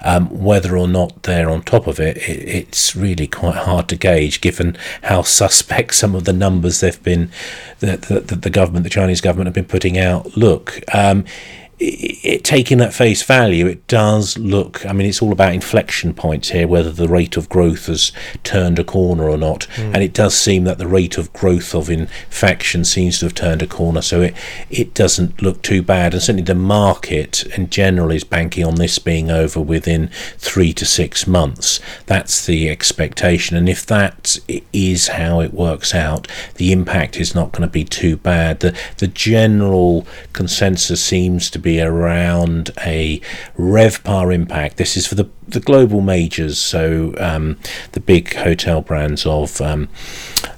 Um, 0.03 0.29
whether 0.31 0.77
or 0.77 0.89
not 0.89 1.25
they're 1.25 1.51
on 1.51 1.63
top 1.63 1.87
of 1.87 2.01
it, 2.01 2.17
it, 2.17 2.49
it's 2.49 2.97
really 2.97 3.27
quite 3.27 3.57
hard 3.57 3.89
to 3.89 3.97
gauge 3.97 4.41
given 4.41 4.68
how 5.03 5.23
suspect 5.23 5.95
some 5.95 6.15
of 6.15 6.25
the 6.25 6.33
numbers 6.33 6.81
they've 6.81 7.03
been 7.03 7.31
that 7.81 8.03
the 8.03 8.51
government, 8.51 8.85
the 8.85 8.91
Chinese 8.91 9.21
government, 9.21 9.47
have 9.47 9.55
been 9.55 9.65
putting 9.65 9.99
out 9.99 10.37
look. 10.37 10.83
Um, 10.95 11.25
it, 11.79 12.25
it, 12.25 12.45
taking 12.45 12.81
at 12.81 12.93
face 12.93 13.23
value, 13.23 13.67
it 13.67 13.87
does 13.87 14.37
look. 14.39 14.85
I 14.85 14.93
mean, 14.93 15.09
it's 15.09 15.23
all 15.23 15.33
about 15.33 15.55
inflection 15.55 16.13
points 16.13 16.51
here, 16.51 16.67
whether 16.67 16.91
the 16.91 17.09
rate 17.09 17.37
of 17.37 17.49
growth 17.49 17.87
has 17.87 18.13
turned 18.43 18.79
a 18.79 18.85
corner 18.85 19.29
or 19.29 19.37
not. 19.37 19.67
Mm. 19.77 19.95
And 19.95 20.03
it 20.03 20.13
does 20.13 20.35
seem 20.35 20.65
that 20.65 20.79
the 20.79 20.89
rate 20.89 21.19
of 21.19 21.33
growth 21.33 21.75
of 21.75 21.89
infection 21.89 22.85
seems 22.85 23.19
to 23.19 23.27
have 23.27 23.35
turned 23.35 23.63
a 23.63 23.67
corner. 23.67 24.03
So 24.03 24.23
it 24.23 24.35
it 24.71 24.95
doesn't 24.95 25.41
look 25.41 25.63
too 25.63 25.83
bad. 25.83 26.15
And 26.15 26.23
certainly 26.23 26.43
the 26.43 26.55
market 26.55 27.45
in 27.57 27.71
general 27.71 28.11
is 28.11 28.25
banking 28.25 28.65
on 28.65 28.77
this 28.77 28.99
being 28.99 29.31
over 29.31 29.61
within 29.61 30.09
three 30.37 30.73
to 30.75 30.85
six 30.87 31.27
months. 31.27 31.81
That's 32.07 32.45
the 32.45 32.69
expectation. 32.69 33.57
And 33.57 33.69
if 33.69 33.87
that 33.87 34.39
is 34.73 35.09
how 35.09 35.41
it 35.41 35.55
works 35.55 35.95
out, 35.95 36.27
the 36.57 36.73
impact 36.73 37.21
is 37.21 37.35
not 37.35 37.53
going 37.53 37.63
to 37.63 37.73
be 37.73 37.85
too 37.85 38.17
bad. 38.17 38.61
The 38.61 38.77
the 38.97 39.07
general 39.07 40.07
consensus 40.33 41.03
seems 41.03 41.51
to 41.51 41.59
be 41.59 41.68
be 41.69 41.83
around 41.83 42.71
a 42.81 43.21
RevPAR 43.59 44.35
impact. 44.35 44.79
This 44.79 44.97
is 44.97 45.07
for 45.07 45.15
the, 45.15 45.29
the 45.47 45.61
global 45.61 46.01
majors, 46.01 46.59
so 46.59 47.15
um, 47.19 47.59
the 47.93 48.01
big 48.01 48.33
hotel 48.33 48.81
brands 48.81 49.27
of 49.27 49.61
um, 49.61 49.91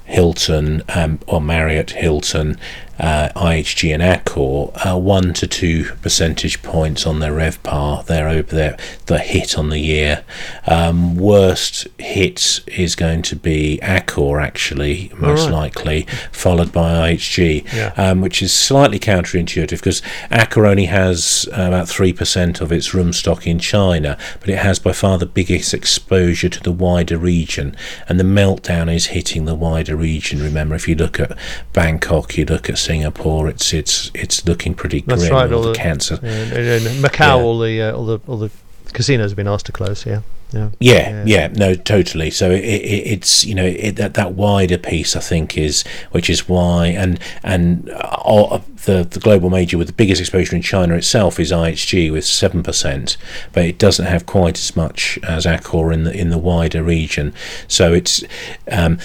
Hilton 0.05 0.83
um, 0.87 1.19
or 1.27 1.41
Marriott, 1.41 1.91
Hilton, 1.91 2.57
uh, 3.01 3.29
IHG, 3.35 3.93
and 3.93 4.03
Accor, 4.03 4.71
uh, 4.85 4.97
one 4.97 5.33
to 5.33 5.47
two 5.47 5.85
percentage 6.03 6.61
points 6.61 7.07
on 7.07 7.19
their 7.19 7.31
RevPAR. 7.33 8.05
They're 8.05 8.29
over 8.29 8.55
there, 8.55 8.77
the 9.07 9.17
hit 9.17 9.57
on 9.57 9.69
the 9.69 9.79
year. 9.79 10.23
Um, 10.67 11.15
worst 11.15 11.87
hit 11.97 12.61
is 12.67 12.95
going 12.95 13.23
to 13.23 13.35
be 13.35 13.79
Accor, 13.81 14.41
actually, 14.41 15.11
most 15.17 15.45
right. 15.45 15.51
likely, 15.75 16.07
followed 16.31 16.71
by 16.71 17.11
IHG, 17.13 17.65
Yeah. 17.73 17.93
um, 17.97 18.21
which 18.21 18.41
is 18.41 18.53
slightly 18.53 18.99
counterintuitive 18.99 19.71
because 19.71 20.01
Accor 20.29 20.67
only 20.69 20.85
has 20.85 21.47
about 21.51 21.87
3% 21.87 22.61
of 22.61 22.71
its 22.71 22.93
room 22.93 23.13
stock 23.13 23.47
in 23.47 23.57
China, 23.57 24.15
but 24.39 24.49
it 24.49 24.59
has 24.59 24.77
by 24.77 24.91
far 24.91 25.17
the 25.17 25.25
biggest 25.25 25.73
exposure 25.73 26.49
to 26.49 26.61
the 26.61 26.71
wider 26.71 27.17
region. 27.17 27.75
And 28.07 28.19
the 28.19 28.23
meltdown 28.23 28.93
is 28.93 29.07
hitting 29.07 29.45
the 29.45 29.55
wider 29.55 29.95
region. 29.95 30.43
Remember, 30.43 30.75
if 30.75 30.87
you 30.87 30.93
look 30.93 31.19
at 31.19 31.35
Bangkok, 31.73 32.37
you 32.37 32.45
look 32.45 32.69
at 32.69 32.77
Singapore, 32.91 33.47
it's 33.47 33.73
it's 33.73 34.11
it's 34.13 34.45
looking 34.45 34.73
pretty 34.75 35.01
That's 35.07 35.21
grim. 35.23 35.33
right, 35.33 35.51
all 35.51 35.59
all 35.59 35.63
the 35.63 35.69
the- 35.71 35.77
cancer. 35.77 36.15
And, 36.21 36.51
and 36.53 36.85
Macau, 37.03 37.19
Yeah. 37.19 37.35
all 37.35 37.59
the 37.59 37.81
uh, 37.81 37.91
all 37.95 38.05
the 38.05 38.19
all 38.27 38.37
the 38.37 38.51
casinos 38.93 39.31
have 39.31 39.37
been 39.37 39.47
asked 39.47 39.67
to 39.67 39.71
close. 39.71 40.05
Yeah, 40.05 40.21
yeah. 40.51 40.69
Yeah, 40.79 41.23
yeah, 41.25 41.47
no, 41.47 41.75
totally. 41.75 42.29
So 42.31 42.51
it, 42.51 42.59
it, 42.65 43.03
it's 43.13 43.45
you 43.45 43.55
know 43.55 43.65
it, 43.65 43.95
that 43.95 44.15
that 44.15 44.33
wider 44.33 44.77
piece 44.77 45.15
I 45.15 45.21
think 45.21 45.57
is 45.57 45.83
which 46.11 46.29
is 46.29 46.49
why 46.49 46.87
and 46.87 47.17
and 47.43 47.89
uh, 47.89 48.17
all- 48.25 48.63
the 48.85 49.03
the 49.09 49.19
global 49.19 49.49
major 49.51 49.77
with 49.77 49.87
the 49.87 49.93
biggest 49.93 50.19
exposure 50.19 50.55
in 50.55 50.61
China 50.63 50.95
itself 50.95 51.39
is 51.39 51.51
IHG 51.51 52.11
with 52.11 52.25
seven 52.25 52.61
percent, 52.63 53.15
but 53.53 53.63
it 53.63 53.77
doesn't 53.77 54.07
have 54.07 54.25
quite 54.25 54.57
as 54.59 54.75
much 54.75 55.17
as 55.23 55.45
Accor 55.45 55.93
in 55.93 56.03
the 56.03 56.11
in 56.21 56.29
the 56.29 56.37
wider 56.39 56.83
region. 56.83 57.31
So 57.67 57.93
it's. 57.93 58.23
Um, 58.69 58.97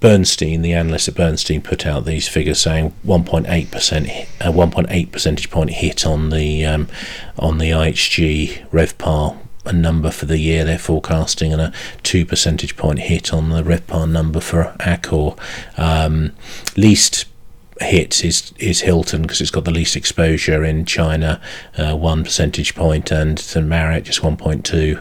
Bernstein, 0.00 0.62
the 0.62 0.72
analyst 0.72 1.08
at 1.08 1.14
Bernstein, 1.14 1.62
put 1.62 1.86
out 1.86 2.04
these 2.04 2.28
figures 2.28 2.60
saying 2.60 2.92
1.8 3.06 3.70
percent, 3.70 4.08
uh, 4.40 4.50
1.8 4.50 5.12
percentage 5.12 5.50
point 5.50 5.70
hit 5.70 6.04
on 6.06 6.30
the 6.30 6.64
um, 6.66 6.88
on 7.38 7.58
the 7.58 7.70
IHG 7.70 8.68
RevPAR 8.70 9.38
a 9.64 9.72
number 9.72 10.10
for 10.10 10.26
the 10.26 10.38
year 10.38 10.64
they're 10.64 10.78
forecasting 10.78 11.52
and 11.52 11.62
a 11.62 11.72
two 12.02 12.26
percentage 12.26 12.76
point 12.76 12.98
hit 12.98 13.32
on 13.32 13.50
the 13.50 13.62
RevPAR 13.62 14.10
number 14.10 14.40
for 14.40 14.74
Accor. 14.80 15.38
Um, 15.78 16.32
least 16.76 17.26
hit 17.80 18.24
is 18.24 18.52
is 18.58 18.82
Hilton 18.82 19.22
because 19.22 19.40
it's 19.40 19.50
got 19.50 19.64
the 19.64 19.70
least 19.70 19.96
exposure 19.96 20.64
in 20.64 20.84
China, 20.84 21.40
uh, 21.76 21.96
one 21.96 22.24
percentage 22.24 22.74
point, 22.74 23.10
and 23.10 23.42
Marriott 23.68 24.04
just 24.04 24.22
one 24.22 24.36
point 24.36 24.64
two. 24.64 25.00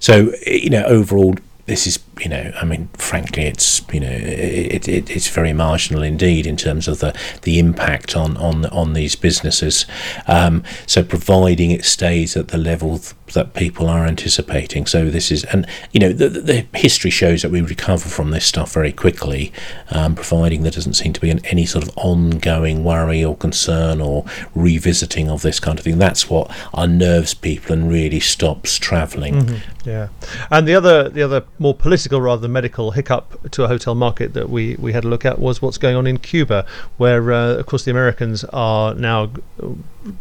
So 0.00 0.32
you 0.46 0.70
know 0.70 0.84
overall 0.84 1.34
this 1.66 1.86
is, 1.86 1.98
you 2.20 2.28
know, 2.28 2.52
I 2.60 2.64
mean, 2.64 2.88
frankly, 2.94 3.44
it's, 3.44 3.82
you 3.92 4.00
know, 4.00 4.10
it, 4.10 4.88
it, 4.88 5.10
it's 5.10 5.28
very 5.28 5.52
marginal 5.52 6.02
indeed 6.02 6.46
in 6.46 6.56
terms 6.56 6.88
of 6.88 7.00
the, 7.00 7.16
the 7.42 7.58
impact 7.58 8.16
on 8.16 8.36
on 8.36 8.66
on 8.66 8.92
these 8.92 9.16
businesses. 9.16 9.86
Um, 10.26 10.62
so, 10.86 11.02
providing 11.02 11.70
it 11.70 11.84
stays 11.84 12.36
at 12.36 12.48
the 12.48 12.58
level 12.58 13.00
that 13.32 13.54
people 13.54 13.88
are 13.88 14.06
anticipating. 14.06 14.86
So, 14.86 15.10
this 15.10 15.30
is, 15.30 15.44
and 15.44 15.66
you 15.92 16.00
know, 16.00 16.12
the, 16.12 16.28
the 16.28 16.66
history 16.74 17.10
shows 17.10 17.42
that 17.42 17.50
we 17.50 17.60
recover 17.60 18.08
from 18.08 18.30
this 18.30 18.44
stuff 18.44 18.72
very 18.72 18.92
quickly, 18.92 19.52
um, 19.90 20.14
providing 20.14 20.62
there 20.62 20.70
doesn't 20.70 20.94
seem 20.94 21.12
to 21.12 21.20
be 21.20 21.30
an, 21.30 21.44
any 21.46 21.66
sort 21.66 21.84
of 21.84 21.96
ongoing 21.96 22.84
worry 22.84 23.24
or 23.24 23.36
concern 23.36 24.00
or 24.00 24.24
revisiting 24.54 25.28
of 25.28 25.42
this 25.42 25.58
kind 25.58 25.78
of 25.78 25.84
thing. 25.84 25.98
That's 25.98 26.30
what 26.30 26.50
unnerves 26.74 27.34
people 27.34 27.72
and 27.72 27.90
really 27.90 28.20
stops 28.20 28.78
traveling. 28.78 29.34
Mm-hmm. 29.34 29.88
Yeah, 29.88 30.08
and 30.50 30.66
the 30.66 30.74
other 30.74 31.08
the 31.08 31.22
other 31.22 31.44
more 31.58 31.74
political 31.74 32.03
rather 32.12 32.42
than 32.42 32.52
medical 32.52 32.92
hiccup 32.92 33.50
to 33.50 33.64
a 33.64 33.68
hotel 33.68 33.94
market 33.94 34.34
that 34.34 34.50
we, 34.50 34.76
we 34.76 34.92
had 34.92 35.04
a 35.04 35.08
look 35.08 35.24
at 35.24 35.38
was 35.38 35.60
what's 35.62 35.78
going 35.78 35.96
on 35.96 36.06
in 36.06 36.18
Cuba, 36.18 36.66
where 36.96 37.32
uh, 37.32 37.54
of 37.54 37.66
course 37.66 37.84
the 37.84 37.90
Americans 37.90 38.44
are 38.44 38.94
now 38.94 39.30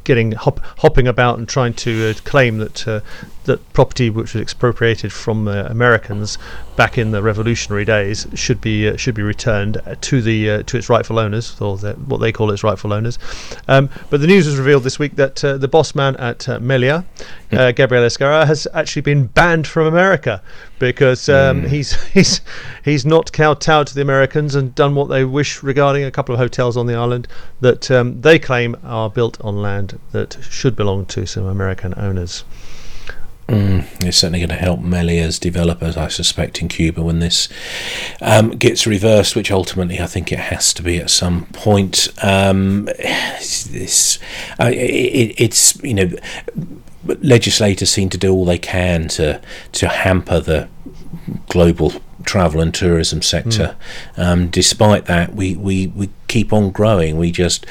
getting 0.04 0.32
hop, 0.34 0.60
hopping 0.80 1.08
about 1.08 1.38
and 1.38 1.48
trying 1.48 1.74
to 1.74 2.10
uh, 2.10 2.13
claim 2.24 2.58
that 2.58 2.88
uh, 2.88 3.02
that 3.46 3.74
property 3.74 4.10
which 4.10 4.34
was 4.34 4.42
expropriated 4.42 5.12
from 5.12 5.48
uh, 5.48 5.63
Americans 5.63 6.38
back 6.75 6.98
in 6.98 7.12
the 7.12 7.22
revolutionary 7.22 7.86
days 7.86 8.25
should 8.34 8.62
be 8.62 8.88
uh, 8.88 8.96
should 8.96 9.16
be 9.16 9.22
returned 9.22 9.82
to 10.02 10.22
the 10.22 10.50
uh, 10.50 10.63
to 10.63 10.78
its 10.78 10.90
rightful 10.90 11.20
owners 11.20 11.60
or 11.62 11.78
the, 11.78 11.94
what 11.94 12.20
they 12.20 12.32
call 12.32 12.52
its 12.52 12.63
rightful 12.63 12.94
owners. 12.94 13.20
Um, 13.68 13.90
but 14.10 14.22
the 14.22 14.28
news 14.28 14.46
was 14.46 14.58
revealed 14.58 14.84
this 14.84 15.00
week 15.00 15.16
that 15.18 15.44
uh, 15.44 15.58
the 15.58 15.68
boss 15.68 15.96
man 15.96 16.16
at 16.18 16.48
uh, 16.48 16.60
Melia, 16.60 17.06
uh, 17.52 17.72
hmm. 17.72 17.75
Gabriel 17.75 18.04
Escarrer, 18.04 18.46
has 18.46 18.68
actually 18.74 19.02
been 19.02 19.28
banned 19.28 19.68
from 19.68 19.88
America 19.88 20.42
because 20.80 21.30
um, 21.30 21.63
mm. 21.63 21.68
he's 21.68 22.02
he's 22.13 22.42
he's 22.84 23.06
not 23.06 23.32
kowtowed 23.32 23.88
to 23.88 23.96
the 23.96 24.02
Americans 24.02 24.56
and 24.56 24.74
done 24.75 24.96
what 24.96 25.10
they 25.10 25.24
wish 25.25 25.63
regarding 25.63 26.04
a 26.04 26.12
couple 26.12 26.34
of 26.34 26.40
hotels 26.40 26.78
on 26.78 26.88
the 26.88 26.96
island 26.96 27.28
that 27.62 27.90
um, 27.92 28.22
they 28.22 28.40
claim 28.40 28.75
are 28.84 29.10
built 29.10 29.40
on 29.42 29.56
land 29.56 29.73
that 30.12 30.38
should 30.50 30.75
belong 30.75 31.06
to 31.08 31.25
some 31.25 31.46
American 31.46 31.94
owners. 31.98 32.44
Mm, 33.48 33.86
it's 34.06 34.18
certainly 34.18 34.39
going 34.39 34.50
to 34.50 34.56
help 34.56 34.80
Melia's 34.80 35.38
developers, 35.38 35.98
I 35.98 36.08
suspect, 36.08 36.62
in 36.62 36.70
Cuba 36.70 37.01
when 37.03 37.20
this 37.20 37.50
um, 38.22 38.51
gets 38.51 38.88
reversed, 38.88 39.36
which 39.36 39.51
ultimately 39.51 40.00
I 40.00 40.06
think 40.06 40.32
it 40.32 40.39
has 40.39 40.74
to 40.75 40.82
be 40.82 40.98
at 40.98 41.10
some 41.10 41.46
point. 41.48 42.08
Um, 42.24 42.86
this, 42.86 44.18
uh, 44.60 44.72
it, 44.72 45.36
it's 45.38 45.75
you 45.84 45.94
know, 45.94 46.10
legislators 47.06 47.89
seem 47.89 48.10
to 48.10 48.18
do 48.18 48.32
all 48.32 48.46
they 48.46 48.58
can 48.58 49.10
to 49.10 49.42
to 49.74 49.88
hamper 49.89 50.39
the 50.39 50.70
global 51.50 51.92
travel 52.25 52.62
and 52.62 52.74
tourism 52.74 53.22
sector. 53.22 53.75
Mm. 54.15 54.24
Um, 54.24 54.48
despite 54.50 55.06
that, 55.06 55.36
we, 55.36 55.56
we, 55.56 55.88
we 55.88 56.10
keep 56.34 56.52
on 56.52 56.72
growing. 56.72 57.16
We 57.18 57.32
just 57.32 57.63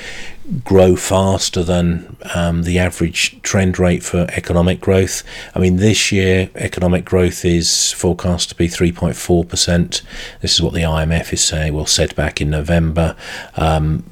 grow 0.63 0.95
faster 0.95 1.65
than 1.65 2.17
um, 2.33 2.63
the 2.63 2.79
average 2.79 3.43
trend 3.43 3.77
rate 3.77 4.05
for 4.05 4.29
economic 4.31 4.81
growth. 4.81 5.25
I 5.53 5.59
mean, 5.59 5.79
this 5.79 6.13
year 6.13 6.49
economic 6.55 7.05
growth 7.05 7.45
is 7.45 7.91
forecast 7.91 8.51
to 8.51 8.55
be 8.55 8.69
3.4%. 8.69 10.03
This 10.41 10.55
is 10.55 10.63
what 10.63 10.75
the 10.75 10.83
IMF 10.83 11.33
is 11.33 11.43
saying. 11.43 11.75
Well, 11.75 11.87
said 11.87 12.15
back 12.15 12.41
in 12.41 12.51
November. 12.51 13.17
Um, 13.57 14.05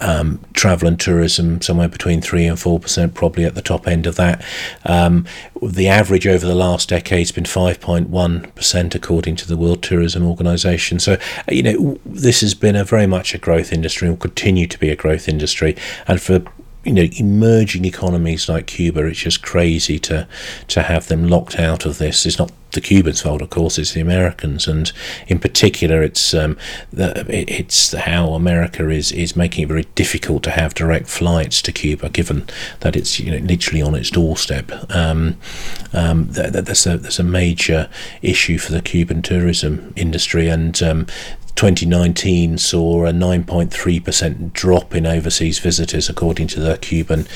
um, 0.00 0.40
travel 0.52 0.88
and 0.88 0.98
tourism 1.00 1.60
somewhere 1.60 1.88
between 1.88 2.20
three 2.20 2.46
and 2.46 2.58
four 2.58 2.78
percent, 2.78 3.14
probably 3.14 3.44
at 3.44 3.54
the 3.54 3.62
top 3.62 3.86
end 3.86 4.06
of 4.06 4.16
that. 4.16 4.44
Um, 4.84 5.26
the 5.62 5.88
average 5.88 6.26
over 6.26 6.46
the 6.46 6.54
last 6.54 6.88
decade 6.88 7.20
has 7.20 7.32
been 7.32 7.44
five 7.44 7.80
point 7.80 8.08
one 8.08 8.50
percent, 8.52 8.94
according 8.94 9.36
to 9.36 9.48
the 9.48 9.56
World 9.56 9.82
Tourism 9.82 10.24
Organization. 10.24 10.98
So, 10.98 11.16
you 11.48 11.62
know, 11.62 11.98
this 12.06 12.40
has 12.40 12.54
been 12.54 12.76
a 12.76 12.84
very 12.84 13.06
much 13.06 13.34
a 13.34 13.38
growth 13.38 13.72
industry 13.72 14.08
and 14.08 14.16
will 14.16 14.22
continue 14.22 14.66
to 14.66 14.78
be 14.78 14.90
a 14.90 14.96
growth 14.96 15.28
industry. 15.28 15.76
And 16.06 16.20
for 16.20 16.42
you 16.84 16.92
know 16.92 17.06
emerging 17.16 17.84
economies 17.84 18.48
like 18.48 18.66
Cuba, 18.66 19.04
it's 19.06 19.20
just 19.20 19.42
crazy 19.42 19.98
to 20.00 20.26
to 20.68 20.82
have 20.82 21.08
them 21.08 21.28
locked 21.28 21.58
out 21.58 21.84
of 21.84 21.98
this. 21.98 22.24
It's 22.24 22.38
not 22.38 22.52
the 22.72 22.80
Cubans' 22.80 23.22
fault, 23.22 23.42
of 23.42 23.50
course. 23.50 23.78
It's 23.78 23.92
the 23.92 24.00
Americans, 24.00 24.68
and 24.68 24.92
in 25.26 25.38
particular, 25.38 26.02
it's 26.02 26.34
um, 26.34 26.56
the, 26.92 27.24
it's 27.28 27.92
how 27.92 28.34
America 28.34 28.88
is 28.88 29.10
is 29.12 29.36
making 29.36 29.64
it 29.64 29.68
very 29.68 29.86
difficult 29.94 30.42
to 30.44 30.50
have 30.50 30.74
direct 30.74 31.08
flights 31.08 31.62
to 31.62 31.72
Cuba, 31.72 32.08
given 32.10 32.48
that 32.80 32.96
it's 32.96 33.18
you 33.18 33.30
know 33.30 33.44
literally 33.46 33.82
on 33.82 33.94
its 33.94 34.10
doorstep. 34.10 34.70
Um, 34.94 35.36
um, 35.92 36.28
that, 36.32 36.52
that, 36.52 36.66
that's 36.66 36.86
a 36.86 36.98
that's 36.98 37.18
a 37.18 37.24
major 37.24 37.88
issue 38.22 38.58
for 38.58 38.72
the 38.72 38.82
Cuban 38.82 39.22
tourism 39.22 39.92
industry, 39.96 40.48
and 40.48 40.80
um, 40.82 41.06
2019 41.58 42.56
saw 42.56 43.04
a 43.04 43.10
9.3% 43.10 44.52
drop 44.52 44.94
in 44.94 45.04
overseas 45.04 45.58
visitors, 45.58 46.08
according 46.08 46.46
to 46.46 46.60
the 46.60 46.78
Cuban 46.78 47.26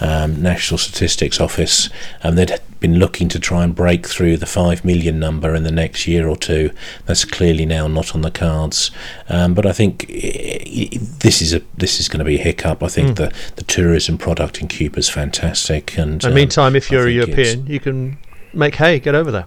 um, 0.00 0.40
National 0.40 0.78
Statistics 0.78 1.40
Office. 1.40 1.90
And 2.22 2.38
they'd 2.38 2.56
been 2.78 3.00
looking 3.00 3.28
to 3.30 3.40
try 3.40 3.64
and 3.64 3.74
break 3.74 4.06
through 4.06 4.36
the 4.36 4.46
5 4.46 4.84
million 4.84 5.18
number 5.18 5.56
in 5.56 5.64
the 5.64 5.72
next 5.72 6.06
year 6.06 6.28
or 6.28 6.36
two. 6.36 6.70
That's 7.06 7.24
clearly 7.24 7.66
now 7.66 7.88
not 7.88 8.14
on 8.14 8.20
the 8.20 8.30
cards. 8.30 8.92
Um, 9.28 9.54
but 9.54 9.66
I 9.66 9.72
think 9.72 10.06
this 10.06 11.42
is 11.42 11.52
a 11.52 11.60
this 11.76 11.98
is 11.98 12.08
going 12.08 12.20
to 12.20 12.24
be 12.24 12.38
a 12.38 12.42
hiccup. 12.44 12.80
I 12.80 12.86
think 12.86 13.08
mm. 13.08 13.16
the, 13.16 13.34
the 13.56 13.64
tourism 13.64 14.18
product 14.18 14.60
in 14.60 14.68
Cuba 14.68 15.00
is 15.00 15.08
fantastic. 15.08 15.98
And, 15.98 16.22
and 16.24 16.32
meantime, 16.32 16.76
if 16.76 16.92
you're 16.92 17.08
a 17.08 17.10
European, 17.10 17.66
you 17.66 17.80
can 17.80 18.18
make 18.52 18.76
hay, 18.76 19.00
get 19.00 19.16
over 19.16 19.32
there. 19.32 19.46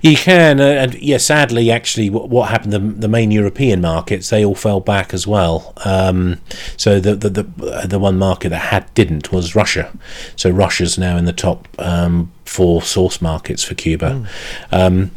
You 0.00 0.16
can, 0.16 0.60
uh, 0.60 0.64
and 0.64 0.94
yeah, 0.94 1.18
sadly, 1.18 1.70
actually, 1.70 2.10
what, 2.10 2.28
what 2.28 2.50
happened? 2.50 2.72
The, 2.72 2.78
the 2.78 3.08
main 3.08 3.30
European 3.30 3.80
markets 3.80 4.30
they 4.30 4.44
all 4.44 4.54
fell 4.54 4.80
back 4.80 5.14
as 5.14 5.26
well. 5.26 5.72
Um, 5.84 6.40
so 6.76 7.00
the, 7.00 7.14
the 7.14 7.30
the 7.30 7.86
the 7.86 7.98
one 7.98 8.18
market 8.18 8.50
that 8.50 8.58
had 8.58 8.92
didn't 8.94 9.32
was 9.32 9.54
Russia. 9.54 9.92
So 10.36 10.50
Russia's 10.50 10.98
now 10.98 11.16
in 11.16 11.24
the 11.24 11.32
top 11.32 11.68
um, 11.78 12.32
four 12.44 12.82
source 12.82 13.22
markets 13.22 13.64
for 13.64 13.74
Cuba. 13.74 14.10
Mm. 14.10 14.26
Um, 14.72 15.10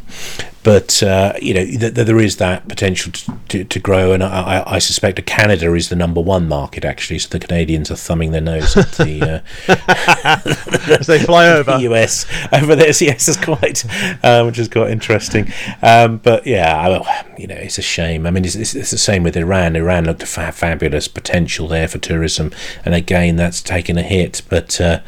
but 0.65 1.03
uh, 1.03 1.31
you 1.39 1.53
know 1.53 1.63
th- 1.63 1.93
th- 1.93 2.07
there 2.07 2.19
is 2.19 2.37
that 2.37 2.67
potential 2.67 3.11
to, 3.11 3.39
to, 3.49 3.63
to 3.63 3.79
grow, 3.79 4.13
and 4.13 4.23
I, 4.23 4.63
I, 4.65 4.79
suspect 4.79 5.15
that 5.17 5.27
Canada 5.27 5.71
is 5.75 5.89
the 5.89 5.95
number 5.95 6.19
one 6.19 6.47
market 6.47 6.83
actually. 6.83 7.19
So 7.19 7.29
the 7.29 7.39
Canadians 7.39 7.91
are 7.91 7.95
thumbing 7.95 8.31
their 8.31 8.41
nose 8.41 8.75
at 8.75 8.91
the 8.93 9.43
uh, 9.67 10.89
as 10.99 11.05
they 11.05 11.19
fly 11.19 11.49
over 11.49 11.71
the 11.77 11.93
US 11.93 12.25
over 12.51 12.75
there. 12.75 12.87
Yes, 12.87 13.27
it's 13.27 13.37
quite 13.37 13.85
um, 14.25 14.47
which 14.47 14.57
is 14.57 14.67
quite 14.67 14.89
interesting. 14.89 15.53
Um, 15.83 16.17
but 16.17 16.47
yeah, 16.47 16.99
you 17.37 17.45
know, 17.45 17.55
it's 17.55 17.77
a 17.77 17.83
shame. 17.83 18.25
I 18.25 18.31
mean, 18.31 18.43
it's, 18.43 18.55
it's, 18.55 18.73
it's 18.73 18.89
the 18.89 18.97
same 18.97 19.21
with 19.21 19.37
Iran. 19.37 19.75
Iran 19.75 20.05
looked 20.05 20.23
a 20.23 20.25
fa- 20.25 20.51
fabulous 20.51 21.07
potential 21.07 21.67
there 21.67 21.87
for 21.87 21.99
tourism, 21.99 22.51
and 22.83 22.95
again, 22.95 23.35
that's 23.35 23.61
taken 23.61 23.99
a 23.99 24.03
hit. 24.03 24.41
But 24.49 24.81
uh, 24.81 25.01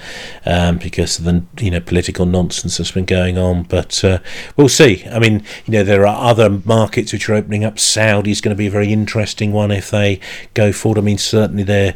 um, 0.45 0.77
because 0.77 1.17
of 1.17 1.25
the 1.25 1.43
you 1.59 1.71
know 1.71 1.79
political 1.79 2.27
nonsense 2.27 2.77
that's 2.77 2.91
been 2.91 3.05
going 3.05 3.39
on, 3.39 3.63
but 3.63 4.03
uh, 4.03 4.19
we'll 4.55 4.69
see. 4.69 5.03
I 5.07 5.17
mean 5.17 5.43
you 5.65 5.71
know, 5.73 5.83
there 5.83 6.05
are 6.05 6.29
other 6.29 6.61
markets 6.65 7.13
which 7.13 7.29
are 7.29 7.33
opening 7.33 7.63
up. 7.63 7.79
Saudi 7.79 8.31
is 8.31 8.41
going 8.41 8.55
to 8.55 8.57
be 8.57 8.67
a 8.67 8.71
very 8.71 8.91
interesting 8.91 9.51
one 9.51 9.71
if 9.71 9.89
they 9.91 10.19
go 10.53 10.71
forward. 10.71 10.97
I 10.97 11.01
mean, 11.01 11.17
certainly 11.17 11.63
their 11.63 11.95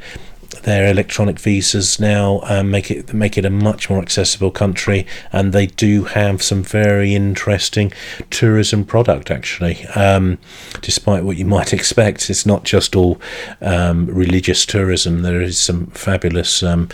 their 0.63 0.87
electronic 0.87 1.39
visas 1.39 1.99
now 1.99 2.41
um, 2.43 2.69
make 2.69 2.91
it 2.91 3.13
make 3.13 3.37
it 3.37 3.45
a 3.45 3.49
much 3.49 3.89
more 3.89 4.01
accessible 4.01 4.51
country, 4.51 5.05
and 5.31 5.53
they 5.53 5.65
do 5.65 6.03
have 6.03 6.43
some 6.43 6.63
very 6.63 7.15
interesting 7.15 7.91
tourism 8.29 8.85
product. 8.85 9.31
Actually, 9.31 9.85
um, 9.95 10.37
despite 10.81 11.23
what 11.23 11.37
you 11.37 11.45
might 11.45 11.73
expect, 11.79 12.29
it's 12.29 12.45
not 12.45 12.63
just 12.63 12.95
all 12.95 13.19
um, 13.61 14.05
religious 14.07 14.65
tourism. 14.65 15.21
There 15.21 15.41
is 15.41 15.57
some 15.57 15.87
fabulous 15.87 16.61
um, 16.63 16.89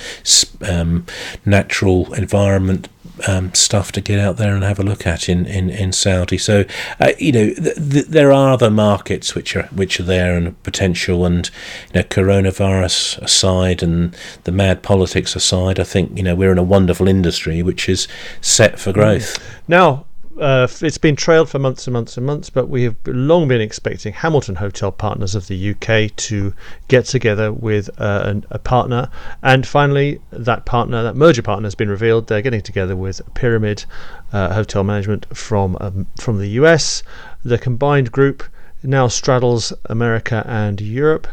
um, 0.61 1.05
natural 1.45 2.13
environment 2.13 2.89
um, 3.27 3.53
stuff 3.53 3.91
to 3.93 4.01
get 4.01 4.19
out 4.19 4.37
there 4.37 4.53
and 4.55 4.63
have 4.63 4.79
a 4.79 4.83
look 4.83 5.05
at 5.05 5.29
in 5.29 5.45
in, 5.45 5.69
in 5.69 5.91
Saudi. 5.91 6.37
So 6.37 6.65
uh, 6.99 7.11
you 7.17 7.31
know 7.31 7.53
th- 7.53 7.75
th- 7.75 8.05
there 8.07 8.31
are 8.31 8.51
other 8.51 8.69
markets 8.69 9.35
which 9.35 9.55
are 9.55 9.67
which 9.67 9.99
are 9.99 10.03
there 10.03 10.35
and 10.35 10.61
potential. 10.63 11.25
And 11.25 11.49
you 11.93 12.01
know 12.01 12.03
coronavirus 12.03 13.19
aside 13.21 13.83
and 13.83 14.15
the 14.43 14.51
mad 14.51 14.83
politics 14.83 15.35
aside, 15.35 15.79
I 15.79 15.83
think 15.83 16.17
you 16.17 16.23
know 16.23 16.35
we're 16.35 16.51
in 16.51 16.57
a 16.57 16.63
wonderful 16.63 17.07
industry 17.07 17.61
which 17.61 17.87
is 17.87 18.07
set 18.41 18.79
for 18.79 18.91
growth. 18.91 19.37
Now 19.67 20.06
uh, 20.39 20.67
it's 20.81 20.97
been 20.97 21.15
trailed 21.15 21.49
for 21.49 21.59
months 21.59 21.87
and 21.87 21.93
months 21.93 22.17
and 22.17 22.25
months, 22.25 22.49
but 22.49 22.69
we 22.69 22.83
have 22.83 22.95
long 23.05 23.47
been 23.47 23.61
expecting 23.61 24.13
Hamilton 24.13 24.55
Hotel 24.55 24.91
Partners 24.91 25.35
of 25.35 25.47
the 25.47 25.71
UK 25.71 26.15
to 26.15 26.53
get 26.87 27.05
together 27.05 27.51
with 27.51 27.89
uh, 27.99 28.35
a 28.49 28.59
partner, 28.59 29.09
and 29.41 29.65
finally, 29.65 30.21
that 30.31 30.65
partner, 30.65 31.03
that 31.03 31.15
merger 31.15 31.41
partner, 31.41 31.65
has 31.65 31.75
been 31.75 31.89
revealed. 31.89 32.27
They're 32.27 32.41
getting 32.41 32.61
together 32.61 32.95
with 32.95 33.21
Pyramid 33.33 33.85
uh, 34.31 34.53
Hotel 34.53 34.83
Management 34.83 35.25
from 35.35 35.77
um, 35.81 36.07
from 36.19 36.37
the 36.37 36.49
US. 36.61 37.03
The 37.43 37.57
combined 37.57 38.11
group 38.11 38.43
now 38.83 39.07
straddles 39.07 39.73
America 39.85 40.43
and 40.47 40.79
Europe, 40.79 41.27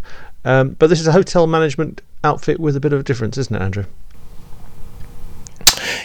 um, 0.44 0.70
but 0.78 0.88
this 0.88 1.00
is 1.00 1.06
a 1.06 1.12
hotel 1.12 1.46
management 1.46 2.00
outfit 2.22 2.58
with 2.58 2.76
a 2.76 2.80
bit 2.80 2.92
of 2.92 3.00
a 3.00 3.04
difference, 3.04 3.36
isn't 3.36 3.54
it, 3.54 3.62
Andrew? 3.62 3.84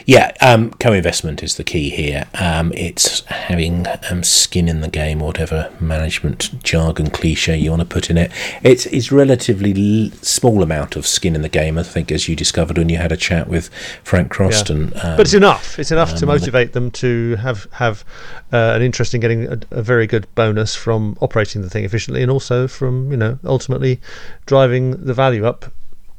Yeah, 0.09 0.31
um, 0.41 0.71
co-investment 0.71 1.43
is 1.43 1.57
the 1.57 1.63
key 1.63 1.91
here. 1.91 2.25
Um, 2.33 2.73
it's 2.73 3.23
having 3.25 3.85
um, 4.09 4.23
skin 4.23 4.67
in 4.67 4.81
the 4.81 4.87
game, 4.87 5.19
whatever 5.19 5.71
management 5.79 6.63
jargon 6.63 7.11
cliche 7.11 7.55
you 7.55 7.69
want 7.69 7.81
to 7.81 7.87
put 7.87 8.09
in 8.09 8.17
it. 8.17 8.31
It's 8.63 8.87
it's 8.87 9.11
relatively 9.11 9.71
l- 9.71 10.11
small 10.23 10.63
amount 10.63 10.95
of 10.95 11.05
skin 11.05 11.35
in 11.35 11.43
the 11.43 11.47
game. 11.47 11.77
I 11.77 11.83
think, 11.83 12.11
as 12.11 12.27
you 12.27 12.35
discovered 12.35 12.79
when 12.79 12.89
you 12.89 12.97
had 12.97 13.11
a 13.11 13.15
chat 13.15 13.47
with 13.47 13.69
Frank 14.03 14.33
Croston. 14.33 14.95
Yeah. 14.95 15.15
but 15.15 15.27
it's 15.27 15.35
enough. 15.35 15.77
It's 15.77 15.91
enough 15.91 16.15
to 16.15 16.25
motivate 16.25 16.73
them 16.73 16.89
to 16.89 17.35
have 17.35 17.67
have 17.73 18.03
uh, 18.51 18.73
an 18.75 18.81
interest 18.81 19.13
in 19.13 19.21
getting 19.21 19.45
a, 19.45 19.59
a 19.69 19.83
very 19.83 20.07
good 20.07 20.25
bonus 20.33 20.73
from 20.73 21.19
operating 21.21 21.61
the 21.61 21.69
thing 21.69 21.85
efficiently, 21.85 22.23
and 22.23 22.31
also 22.31 22.67
from 22.67 23.11
you 23.11 23.17
know 23.17 23.37
ultimately 23.43 24.01
driving 24.47 25.05
the 25.05 25.13
value 25.13 25.45
up 25.45 25.71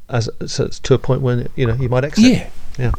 as 0.07 0.29
so 0.45 0.69
to 0.69 0.93
a 0.93 0.97
point 0.97 1.21
when 1.21 1.49
you 1.57 1.65
know 1.65 1.73
you 1.73 1.89
might 1.89 2.05
exit. 2.05 2.23
Yeah. 2.23 2.49
Yeah 2.79 2.91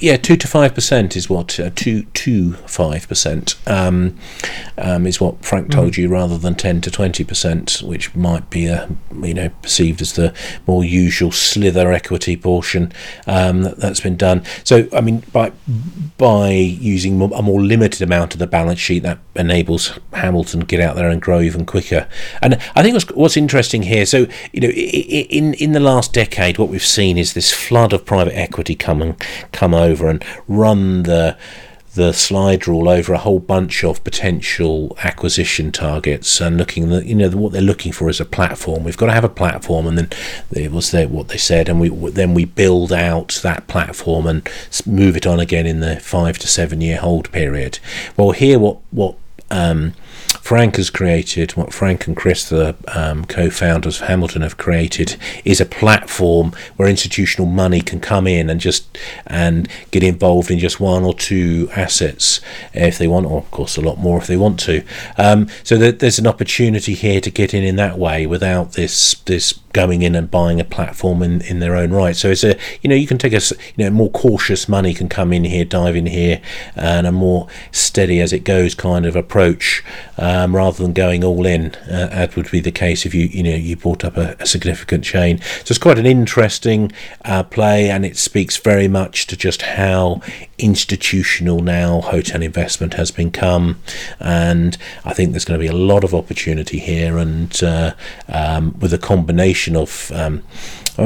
yeah, 0.00 0.16
two 0.16 0.36
to 0.36 0.48
five 0.48 0.74
percent 0.74 1.14
is 1.14 1.28
what 1.28 1.60
uh, 1.60 1.70
two 1.74 2.04
to 2.04 2.54
five 2.54 3.06
percent 3.06 3.54
um, 3.66 4.16
um, 4.78 5.06
is 5.06 5.20
what 5.20 5.44
Frank 5.44 5.70
told 5.70 5.92
mm. 5.92 5.98
you, 5.98 6.08
rather 6.08 6.38
than 6.38 6.54
ten 6.54 6.80
to 6.80 6.90
twenty 6.90 7.22
percent, 7.22 7.82
which 7.84 8.14
might 8.14 8.48
be 8.48 8.66
a 8.66 8.88
you 9.22 9.34
know 9.34 9.50
perceived 9.62 10.00
as 10.00 10.14
the 10.14 10.34
more 10.66 10.82
usual 10.82 11.30
slither 11.30 11.92
equity 11.92 12.34
portion 12.34 12.92
um, 13.26 13.62
that, 13.62 13.82
has 13.82 14.00
been 14.00 14.16
done. 14.16 14.42
So 14.64 14.88
I 14.92 15.02
mean, 15.02 15.22
by 15.32 15.52
by 16.16 16.50
using 16.50 17.20
a 17.20 17.42
more 17.42 17.60
limited 17.60 18.00
amount 18.00 18.32
of 18.32 18.38
the 18.38 18.46
balance 18.46 18.80
sheet, 18.80 19.02
that 19.02 19.18
enables 19.36 19.98
Hamilton 20.14 20.60
to 20.60 20.66
get 20.66 20.80
out 20.80 20.96
there 20.96 21.10
and 21.10 21.20
grow 21.20 21.40
even 21.40 21.66
quicker. 21.66 22.08
And 22.40 22.54
I 22.74 22.82
think 22.82 22.94
what's, 22.94 23.10
what's 23.12 23.36
interesting 23.36 23.82
here, 23.82 24.06
so 24.06 24.26
you 24.52 24.62
know, 24.62 24.68
in 24.68 25.52
in 25.54 25.72
the 25.72 25.80
last 25.80 26.14
decade, 26.14 26.56
what 26.56 26.70
we've 26.70 26.82
seen 26.82 27.18
is 27.18 27.34
this 27.34 27.52
flood 27.52 27.92
of 27.92 28.06
private 28.06 28.34
equity 28.34 28.74
come 28.74 29.02
and 29.02 29.20
come 29.52 29.74
over 29.74 29.89
over 29.90 30.08
and 30.08 30.24
run 30.48 31.02
the 31.04 31.36
the 31.94 32.12
slide 32.12 32.68
rule 32.68 32.88
over 32.88 33.12
a 33.12 33.18
whole 33.18 33.40
bunch 33.40 33.82
of 33.82 34.02
potential 34.04 34.96
acquisition 35.02 35.72
targets 35.72 36.40
and 36.40 36.56
looking 36.56 36.88
that 36.90 37.04
you 37.04 37.16
know 37.16 37.28
what 37.30 37.52
they're 37.52 37.60
looking 37.60 37.90
for 37.90 38.08
is 38.08 38.20
a 38.20 38.24
platform. 38.24 38.84
We've 38.84 38.96
got 38.96 39.06
to 39.06 39.12
have 39.12 39.24
a 39.24 39.28
platform. 39.28 39.86
And 39.88 39.98
then 39.98 40.08
it 40.52 40.70
was 40.70 40.92
what 40.92 41.28
they 41.28 41.36
said. 41.36 41.68
And 41.68 41.80
we 41.80 41.88
then 42.10 42.32
we 42.32 42.44
build 42.44 42.92
out 42.92 43.40
that 43.42 43.66
platform 43.66 44.26
and 44.26 44.48
move 44.86 45.16
it 45.16 45.26
on 45.26 45.40
again 45.40 45.66
in 45.66 45.80
the 45.80 45.98
5 45.98 46.38
to 46.38 46.46
7 46.46 46.80
year 46.80 46.98
hold 46.98 47.32
period. 47.32 47.80
Well 48.16 48.30
here 48.30 48.58
what 48.58 48.78
what 48.92 49.16
um, 49.50 49.94
Frank 50.40 50.76
has 50.76 50.90
created, 50.90 51.52
what 51.52 51.72
Frank 51.72 52.06
and 52.06 52.16
Chris, 52.16 52.48
the 52.48 52.74
um, 52.88 53.24
co 53.24 53.50
founders 53.50 54.00
of 54.00 54.08
Hamilton, 54.08 54.42
have 54.42 54.56
created, 54.56 55.16
is 55.44 55.60
a 55.60 55.66
platform 55.66 56.52
where 56.76 56.88
institutional 56.88 57.46
money 57.46 57.80
can 57.80 58.00
come 58.00 58.26
in 58.26 58.50
and 58.50 58.60
just 58.60 58.98
and 59.26 59.68
get 59.90 60.02
involved 60.02 60.50
in 60.50 60.58
just 60.58 60.80
one 60.80 61.04
or 61.04 61.14
two 61.14 61.68
assets 61.76 62.40
if 62.72 62.98
they 62.98 63.06
want, 63.06 63.26
or 63.26 63.38
of 63.38 63.50
course 63.50 63.76
a 63.76 63.80
lot 63.80 63.98
more 63.98 64.18
if 64.18 64.26
they 64.26 64.36
want 64.36 64.58
to. 64.60 64.82
Um, 65.16 65.48
so 65.62 65.76
there's 65.76 66.18
an 66.18 66.26
opportunity 66.26 66.94
here 66.94 67.20
to 67.20 67.30
get 67.30 67.54
in 67.54 67.62
in 67.62 67.76
that 67.76 67.98
way 67.98 68.26
without 68.26 68.72
this 68.72 69.14
this 69.26 69.52
going 69.72 70.02
in 70.02 70.14
and 70.14 70.30
buying 70.30 70.60
a 70.60 70.64
platform 70.64 71.22
in, 71.22 71.40
in 71.42 71.60
their 71.60 71.76
own 71.76 71.92
right. 71.92 72.16
So 72.16 72.30
it's 72.30 72.44
a 72.44 72.56
you 72.82 72.88
know 72.88 72.96
you 72.96 73.06
can 73.06 73.18
take 73.18 73.32
a 73.32 73.40
you 73.76 73.84
know 73.84 73.90
more 73.90 74.10
cautious 74.10 74.68
money 74.68 74.94
can 74.94 75.08
come 75.08 75.32
in 75.32 75.44
here, 75.44 75.64
dive 75.64 75.96
in 75.96 76.06
here, 76.06 76.40
and 76.74 77.06
a 77.06 77.12
more 77.12 77.46
steady 77.70 78.20
as 78.20 78.32
it 78.32 78.44
goes 78.44 78.74
kind 78.74 79.06
of 79.06 79.16
approach 79.16 79.84
um, 80.18 80.54
rather 80.56 80.82
than 80.82 80.92
going 80.92 81.24
all 81.24 81.46
in, 81.46 81.74
uh, 81.88 82.08
as 82.10 82.36
would 82.36 82.50
be 82.50 82.60
the 82.60 82.72
case 82.72 83.06
if 83.06 83.14
you 83.14 83.26
you 83.26 83.42
know 83.42 83.54
you 83.54 83.76
brought 83.76 84.04
up 84.04 84.16
a, 84.16 84.36
a 84.40 84.46
significant 84.46 85.04
chain. 85.04 85.40
So 85.40 85.72
it's 85.72 85.78
quite 85.78 85.98
an 85.98 86.06
interesting 86.06 86.92
uh, 87.24 87.42
play, 87.44 87.90
and 87.90 88.04
it 88.04 88.16
speaks 88.16 88.56
very 88.56 88.88
much 88.88 89.26
to 89.28 89.36
just 89.36 89.62
how 89.62 90.20
institutional 90.58 91.60
now 91.60 92.00
hotel 92.00 92.42
investment 92.42 92.94
has 92.94 93.10
become, 93.10 93.80
and 94.18 94.76
I 95.04 95.14
think 95.14 95.30
there's 95.30 95.44
going 95.44 95.58
to 95.58 95.62
be 95.62 95.68
a 95.68 95.76
lot 95.76 96.04
of 96.04 96.14
opportunity 96.14 96.78
here, 96.78 97.18
and 97.18 97.62
uh, 97.62 97.94
um, 98.28 98.76
with 98.80 98.92
a 98.92 98.98
combination 98.98 99.59
of 99.68 100.10
um, 100.14 100.42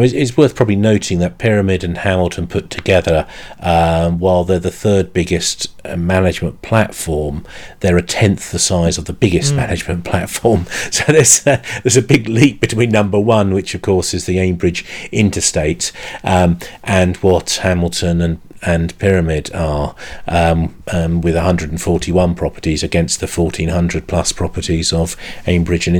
it's 0.03 0.37
worth 0.37 0.55
probably 0.55 0.77
noting 0.77 1.19
that 1.21 1.39
Pyramid 1.39 1.85
and 1.85 1.99
Hamilton 1.99 2.47
put 2.47 2.71
together, 2.71 3.27
um, 3.61 4.19
while 4.19 4.45
they're 4.45 4.59
the 4.59 4.71
third 4.71 5.13
biggest 5.13 5.69
uh, 5.85 5.97
management 5.97 6.63
platform, 6.63 7.45
they're 7.81 7.97
a 7.97 8.03
tenth 8.03 8.51
the 8.51 8.59
size 8.59 8.99
of 8.99 9.05
the 9.05 9.13
biggest 9.13 9.53
mm. 9.53 9.57
management 9.57 10.05
platform. 10.05 10.67
So 10.91 11.05
there's 11.13 11.47
a, 11.47 11.63
there's 11.83 11.97
a 11.97 12.03
big 12.03 12.29
leap 12.29 12.61
between 12.61 12.91
number 12.91 13.21
one, 13.21 13.53
which 13.53 13.75
of 13.75 13.83
course 13.83 14.15
is 14.15 14.27
the 14.27 14.37
Aimbridge 14.37 14.85
Interstate, 15.13 15.93
um, 16.23 16.59
and 16.83 17.17
what 17.19 17.61
Hamilton 17.63 18.21
and 18.21 18.41
and 18.65 18.97
Pyramid 18.99 19.53
are 19.55 19.95
um, 20.27 20.75
um, 20.93 21.21
with 21.21 21.35
141 21.35 22.35
properties 22.35 22.83
against 22.83 23.21
the 23.21 23.27
1400 23.27 24.07
plus 24.07 24.33
properties 24.33 24.93
of 24.93 25.17
Aimbridge 25.47 25.87
and 25.87 25.97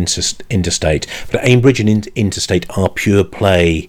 Interstate. 0.51 1.07
But 1.31 1.43
Aimbridge 1.43 1.81
and 1.81 2.07
Interstate 2.09 2.67
are 2.77 2.89
pure 2.89 3.25
play 3.25 3.89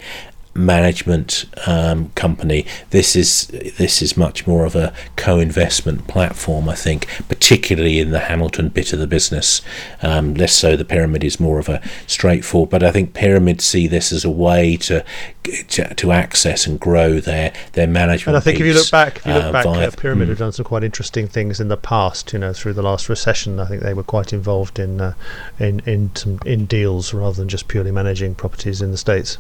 management 0.56 1.46
um, 1.68 2.10
company. 2.12 2.65
This 2.91 3.15
is 3.15 3.48
this 3.78 4.02
is 4.02 4.15
much 4.15 4.48
more 4.48 4.65
of 4.65 4.76
a 4.76 4.94
co-investment 5.18 6.08
platform, 6.08 6.70
I 6.70 6.76
think, 6.76 7.08
particularly 7.28 8.00
in 8.00 8.12
the 8.12 8.22
Hamilton 8.22 8.70
bit 8.70 8.94
of 8.94 9.00
the 9.00 9.08
business. 9.08 9.62
Um, 10.02 10.34
less 10.34 10.54
so, 10.54 10.76
the 10.76 10.86
Pyramid 10.86 11.24
is 11.24 11.39
more 11.39 11.60
of 11.60 11.68
a 11.68 11.82
straightforward. 12.08 12.70
But 12.70 12.84
I 12.84 12.91
think 12.91 13.13
Pyramid 13.13 13.62
see 13.62 13.88
this 13.88 14.12
as 14.12 14.24
a 14.24 14.30
way 14.30 14.78
to 14.78 15.04
to, 15.44 15.94
to 15.94 16.12
access 16.12 16.65
and 16.65 16.80
grow 16.80 17.20
their 17.20 17.54
their 17.74 17.88
management. 17.88 18.36
And 18.36 18.38
I 18.38 18.39
think 18.39 18.58
piece, 18.58 18.62
if 18.62 18.68
you 18.68 18.80
look 18.80 18.91
back, 18.91 19.18
if 19.18 19.26
you 19.26 19.34
look 19.34 19.44
uh, 19.44 19.52
back, 19.52 19.63
via, 19.65 19.88
uh, 19.89 19.91
Pyramid 19.91 20.28
mm. 20.28 20.30
have 20.30 20.39
done 20.39 20.52
some 20.54 20.65
quite 20.65 20.84
interesting 20.84 21.28
things 21.28 21.60
in 21.60 21.68
the 21.68 21.78
past. 21.78 22.32
You 22.32 22.39
know, 22.39 22.54
through 22.54 22.74
the 22.74 22.84
last 22.84 23.10
recession, 23.10 23.60
I 23.60 23.65
think 23.65 23.84
they 23.84 23.94
were 23.94 24.04
quite 24.04 24.32
involved 24.32 24.80
in 24.80 25.02
uh, 25.02 25.13
in 25.60 25.82
in 25.82 26.15
some 26.15 26.39
in 26.46 26.65
deals 26.65 27.13
rather 27.13 27.36
than 27.36 27.50
just 27.50 27.68
purely 27.68 27.91
managing 27.91 28.36
properties 28.36 28.82
in 28.82 28.91
the 28.91 28.98
states. 28.98 29.38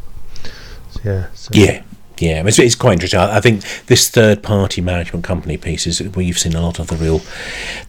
Yeah. 1.03 1.27
So. 1.33 1.51
Yeah. 1.53 1.83
Yeah, 2.17 2.43
it's, 2.45 2.59
it's 2.59 2.75
quite 2.75 2.93
interesting. 2.93 3.19
I, 3.19 3.37
I 3.37 3.41
think 3.41 3.61
this 3.87 4.09
third-party 4.09 4.79
management 4.79 5.25
company 5.25 5.57
piece 5.57 5.85
is 5.85 6.01
where 6.01 6.23
you've 6.23 6.39
seen 6.39 6.53
a 6.53 6.61
lot 6.61 6.79
of 6.79 6.87
the 6.87 6.95
real, 6.95 7.21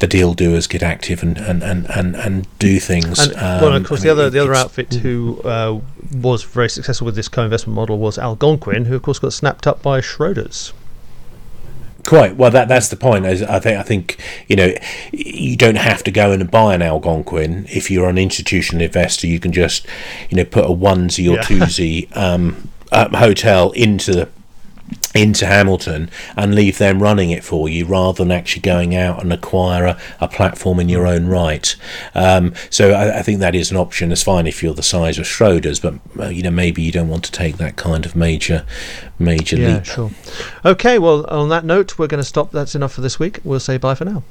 the 0.01 0.09
deal 0.09 0.35
doers 0.35 0.67
get 0.67 0.83
active 0.83 1.23
and 1.23 1.39
and, 1.39 1.63
and, 1.63 1.87
and, 1.91 2.17
and 2.17 2.59
do 2.59 2.81
things. 2.81 3.21
And, 3.21 3.37
um, 3.37 3.63
well, 3.63 3.75
of 3.75 3.87
course, 3.87 4.03
the 4.03 4.11
other 4.11 4.29
the 4.29 4.41
other 4.41 4.55
outfit 4.55 4.95
who 4.95 5.41
uh, 5.43 5.81
was 6.13 6.43
very 6.43 6.69
successful 6.69 7.05
with 7.05 7.15
this 7.15 7.29
co-investment 7.29 7.77
model 7.77 7.99
was 7.99 8.19
Algonquin, 8.19 8.87
who 8.87 8.97
of 8.97 9.03
course 9.03 9.21
got 9.21 9.33
snapped 9.33 9.67
up 9.67 9.81
by 9.81 10.01
Schroders. 10.01 10.73
Quite 12.05 12.37
well. 12.37 12.51
That 12.51 12.69
that's 12.69 12.89
the 12.89 12.97
point. 12.97 13.27
I 13.27 13.59
think 13.61 13.79
I 13.79 13.83
think 13.83 14.21
you 14.49 14.57
know 14.57 14.73
you 15.13 15.57
don't 15.57 15.77
have 15.77 16.03
to 16.05 16.11
go 16.11 16.33
in 16.33 16.41
and 16.41 16.51
buy 16.51 16.75
an 16.75 16.83
Algonquin 16.83 17.67
if 17.69 17.91
you're 17.91 18.09
an 18.09 18.19
institutional 18.19 18.83
investor. 18.83 19.27
You 19.27 19.41
can 19.41 19.53
just 19.53 19.87
you 20.31 20.37
know 20.37 20.45
put 20.45 20.65
a 20.65 20.69
onesie 20.69 21.29
or 21.29 21.37
yeah. 21.37 21.43
twosie 21.43 22.17
um, 22.17 22.71
um, 22.93 23.13
hotel 23.13 23.73
into 23.73 24.29
into 25.15 25.47
Hamilton 25.47 26.11
and 26.37 26.55
leave 26.55 26.79
them 26.79 27.03
running 27.03 27.31
it 27.31 27.43
for 27.43 27.69
you 27.69 27.87
rather 27.87 28.23
than 28.23 28.31
actually 28.31 28.63
going 28.63 28.95
out 28.95 29.21
and 29.23 29.33
acquire 29.33 29.85
a, 29.87 29.99
a 30.21 30.29
platform 30.29 30.79
in 30.79 30.89
your 30.89 31.07
own 31.07 31.27
right. 31.27 31.75
Um, 32.15 32.55
so 32.71 32.93
I, 32.93 33.19
I, 33.19 33.23
think 33.23 33.41
that 33.41 33.55
is 33.55 33.71
an 33.71 33.77
option. 33.77 34.13
It's 34.13 34.23
fine 34.23 34.47
if 34.47 34.63
you're 34.63 34.75
the 34.75 34.83
size 34.83 35.19
of 35.19 35.25
Schroders, 35.25 35.81
but 35.81 36.23
uh, 36.23 36.29
you 36.29 36.43
know 36.43 36.51
maybe 36.51 36.83
you 36.83 36.93
don't 36.93 37.09
want 37.09 37.25
to 37.25 37.33
take 37.33 37.57
that 37.57 37.77
kind 37.77 38.07
of 38.07 38.15
major 38.15 38.65
major 39.19 39.57
yeah, 39.57 39.77
leap. 39.77 39.85
Sure. 39.87 40.11
Okay. 40.65 40.99
Well, 40.99 41.27
on 41.29 41.49
that 41.49 41.65
note, 41.65 41.99
we're 41.99 42.07
going 42.07 42.23
to 42.23 42.29
stop. 42.29 42.51
That's 42.51 42.75
enough 42.75 42.93
for 42.93 43.01
this 43.01 43.19
week. 43.19 43.41
We'll 43.43 43.61
say 43.61 43.79
bye 43.79 43.95
for 43.95 44.05
now. 44.05 44.23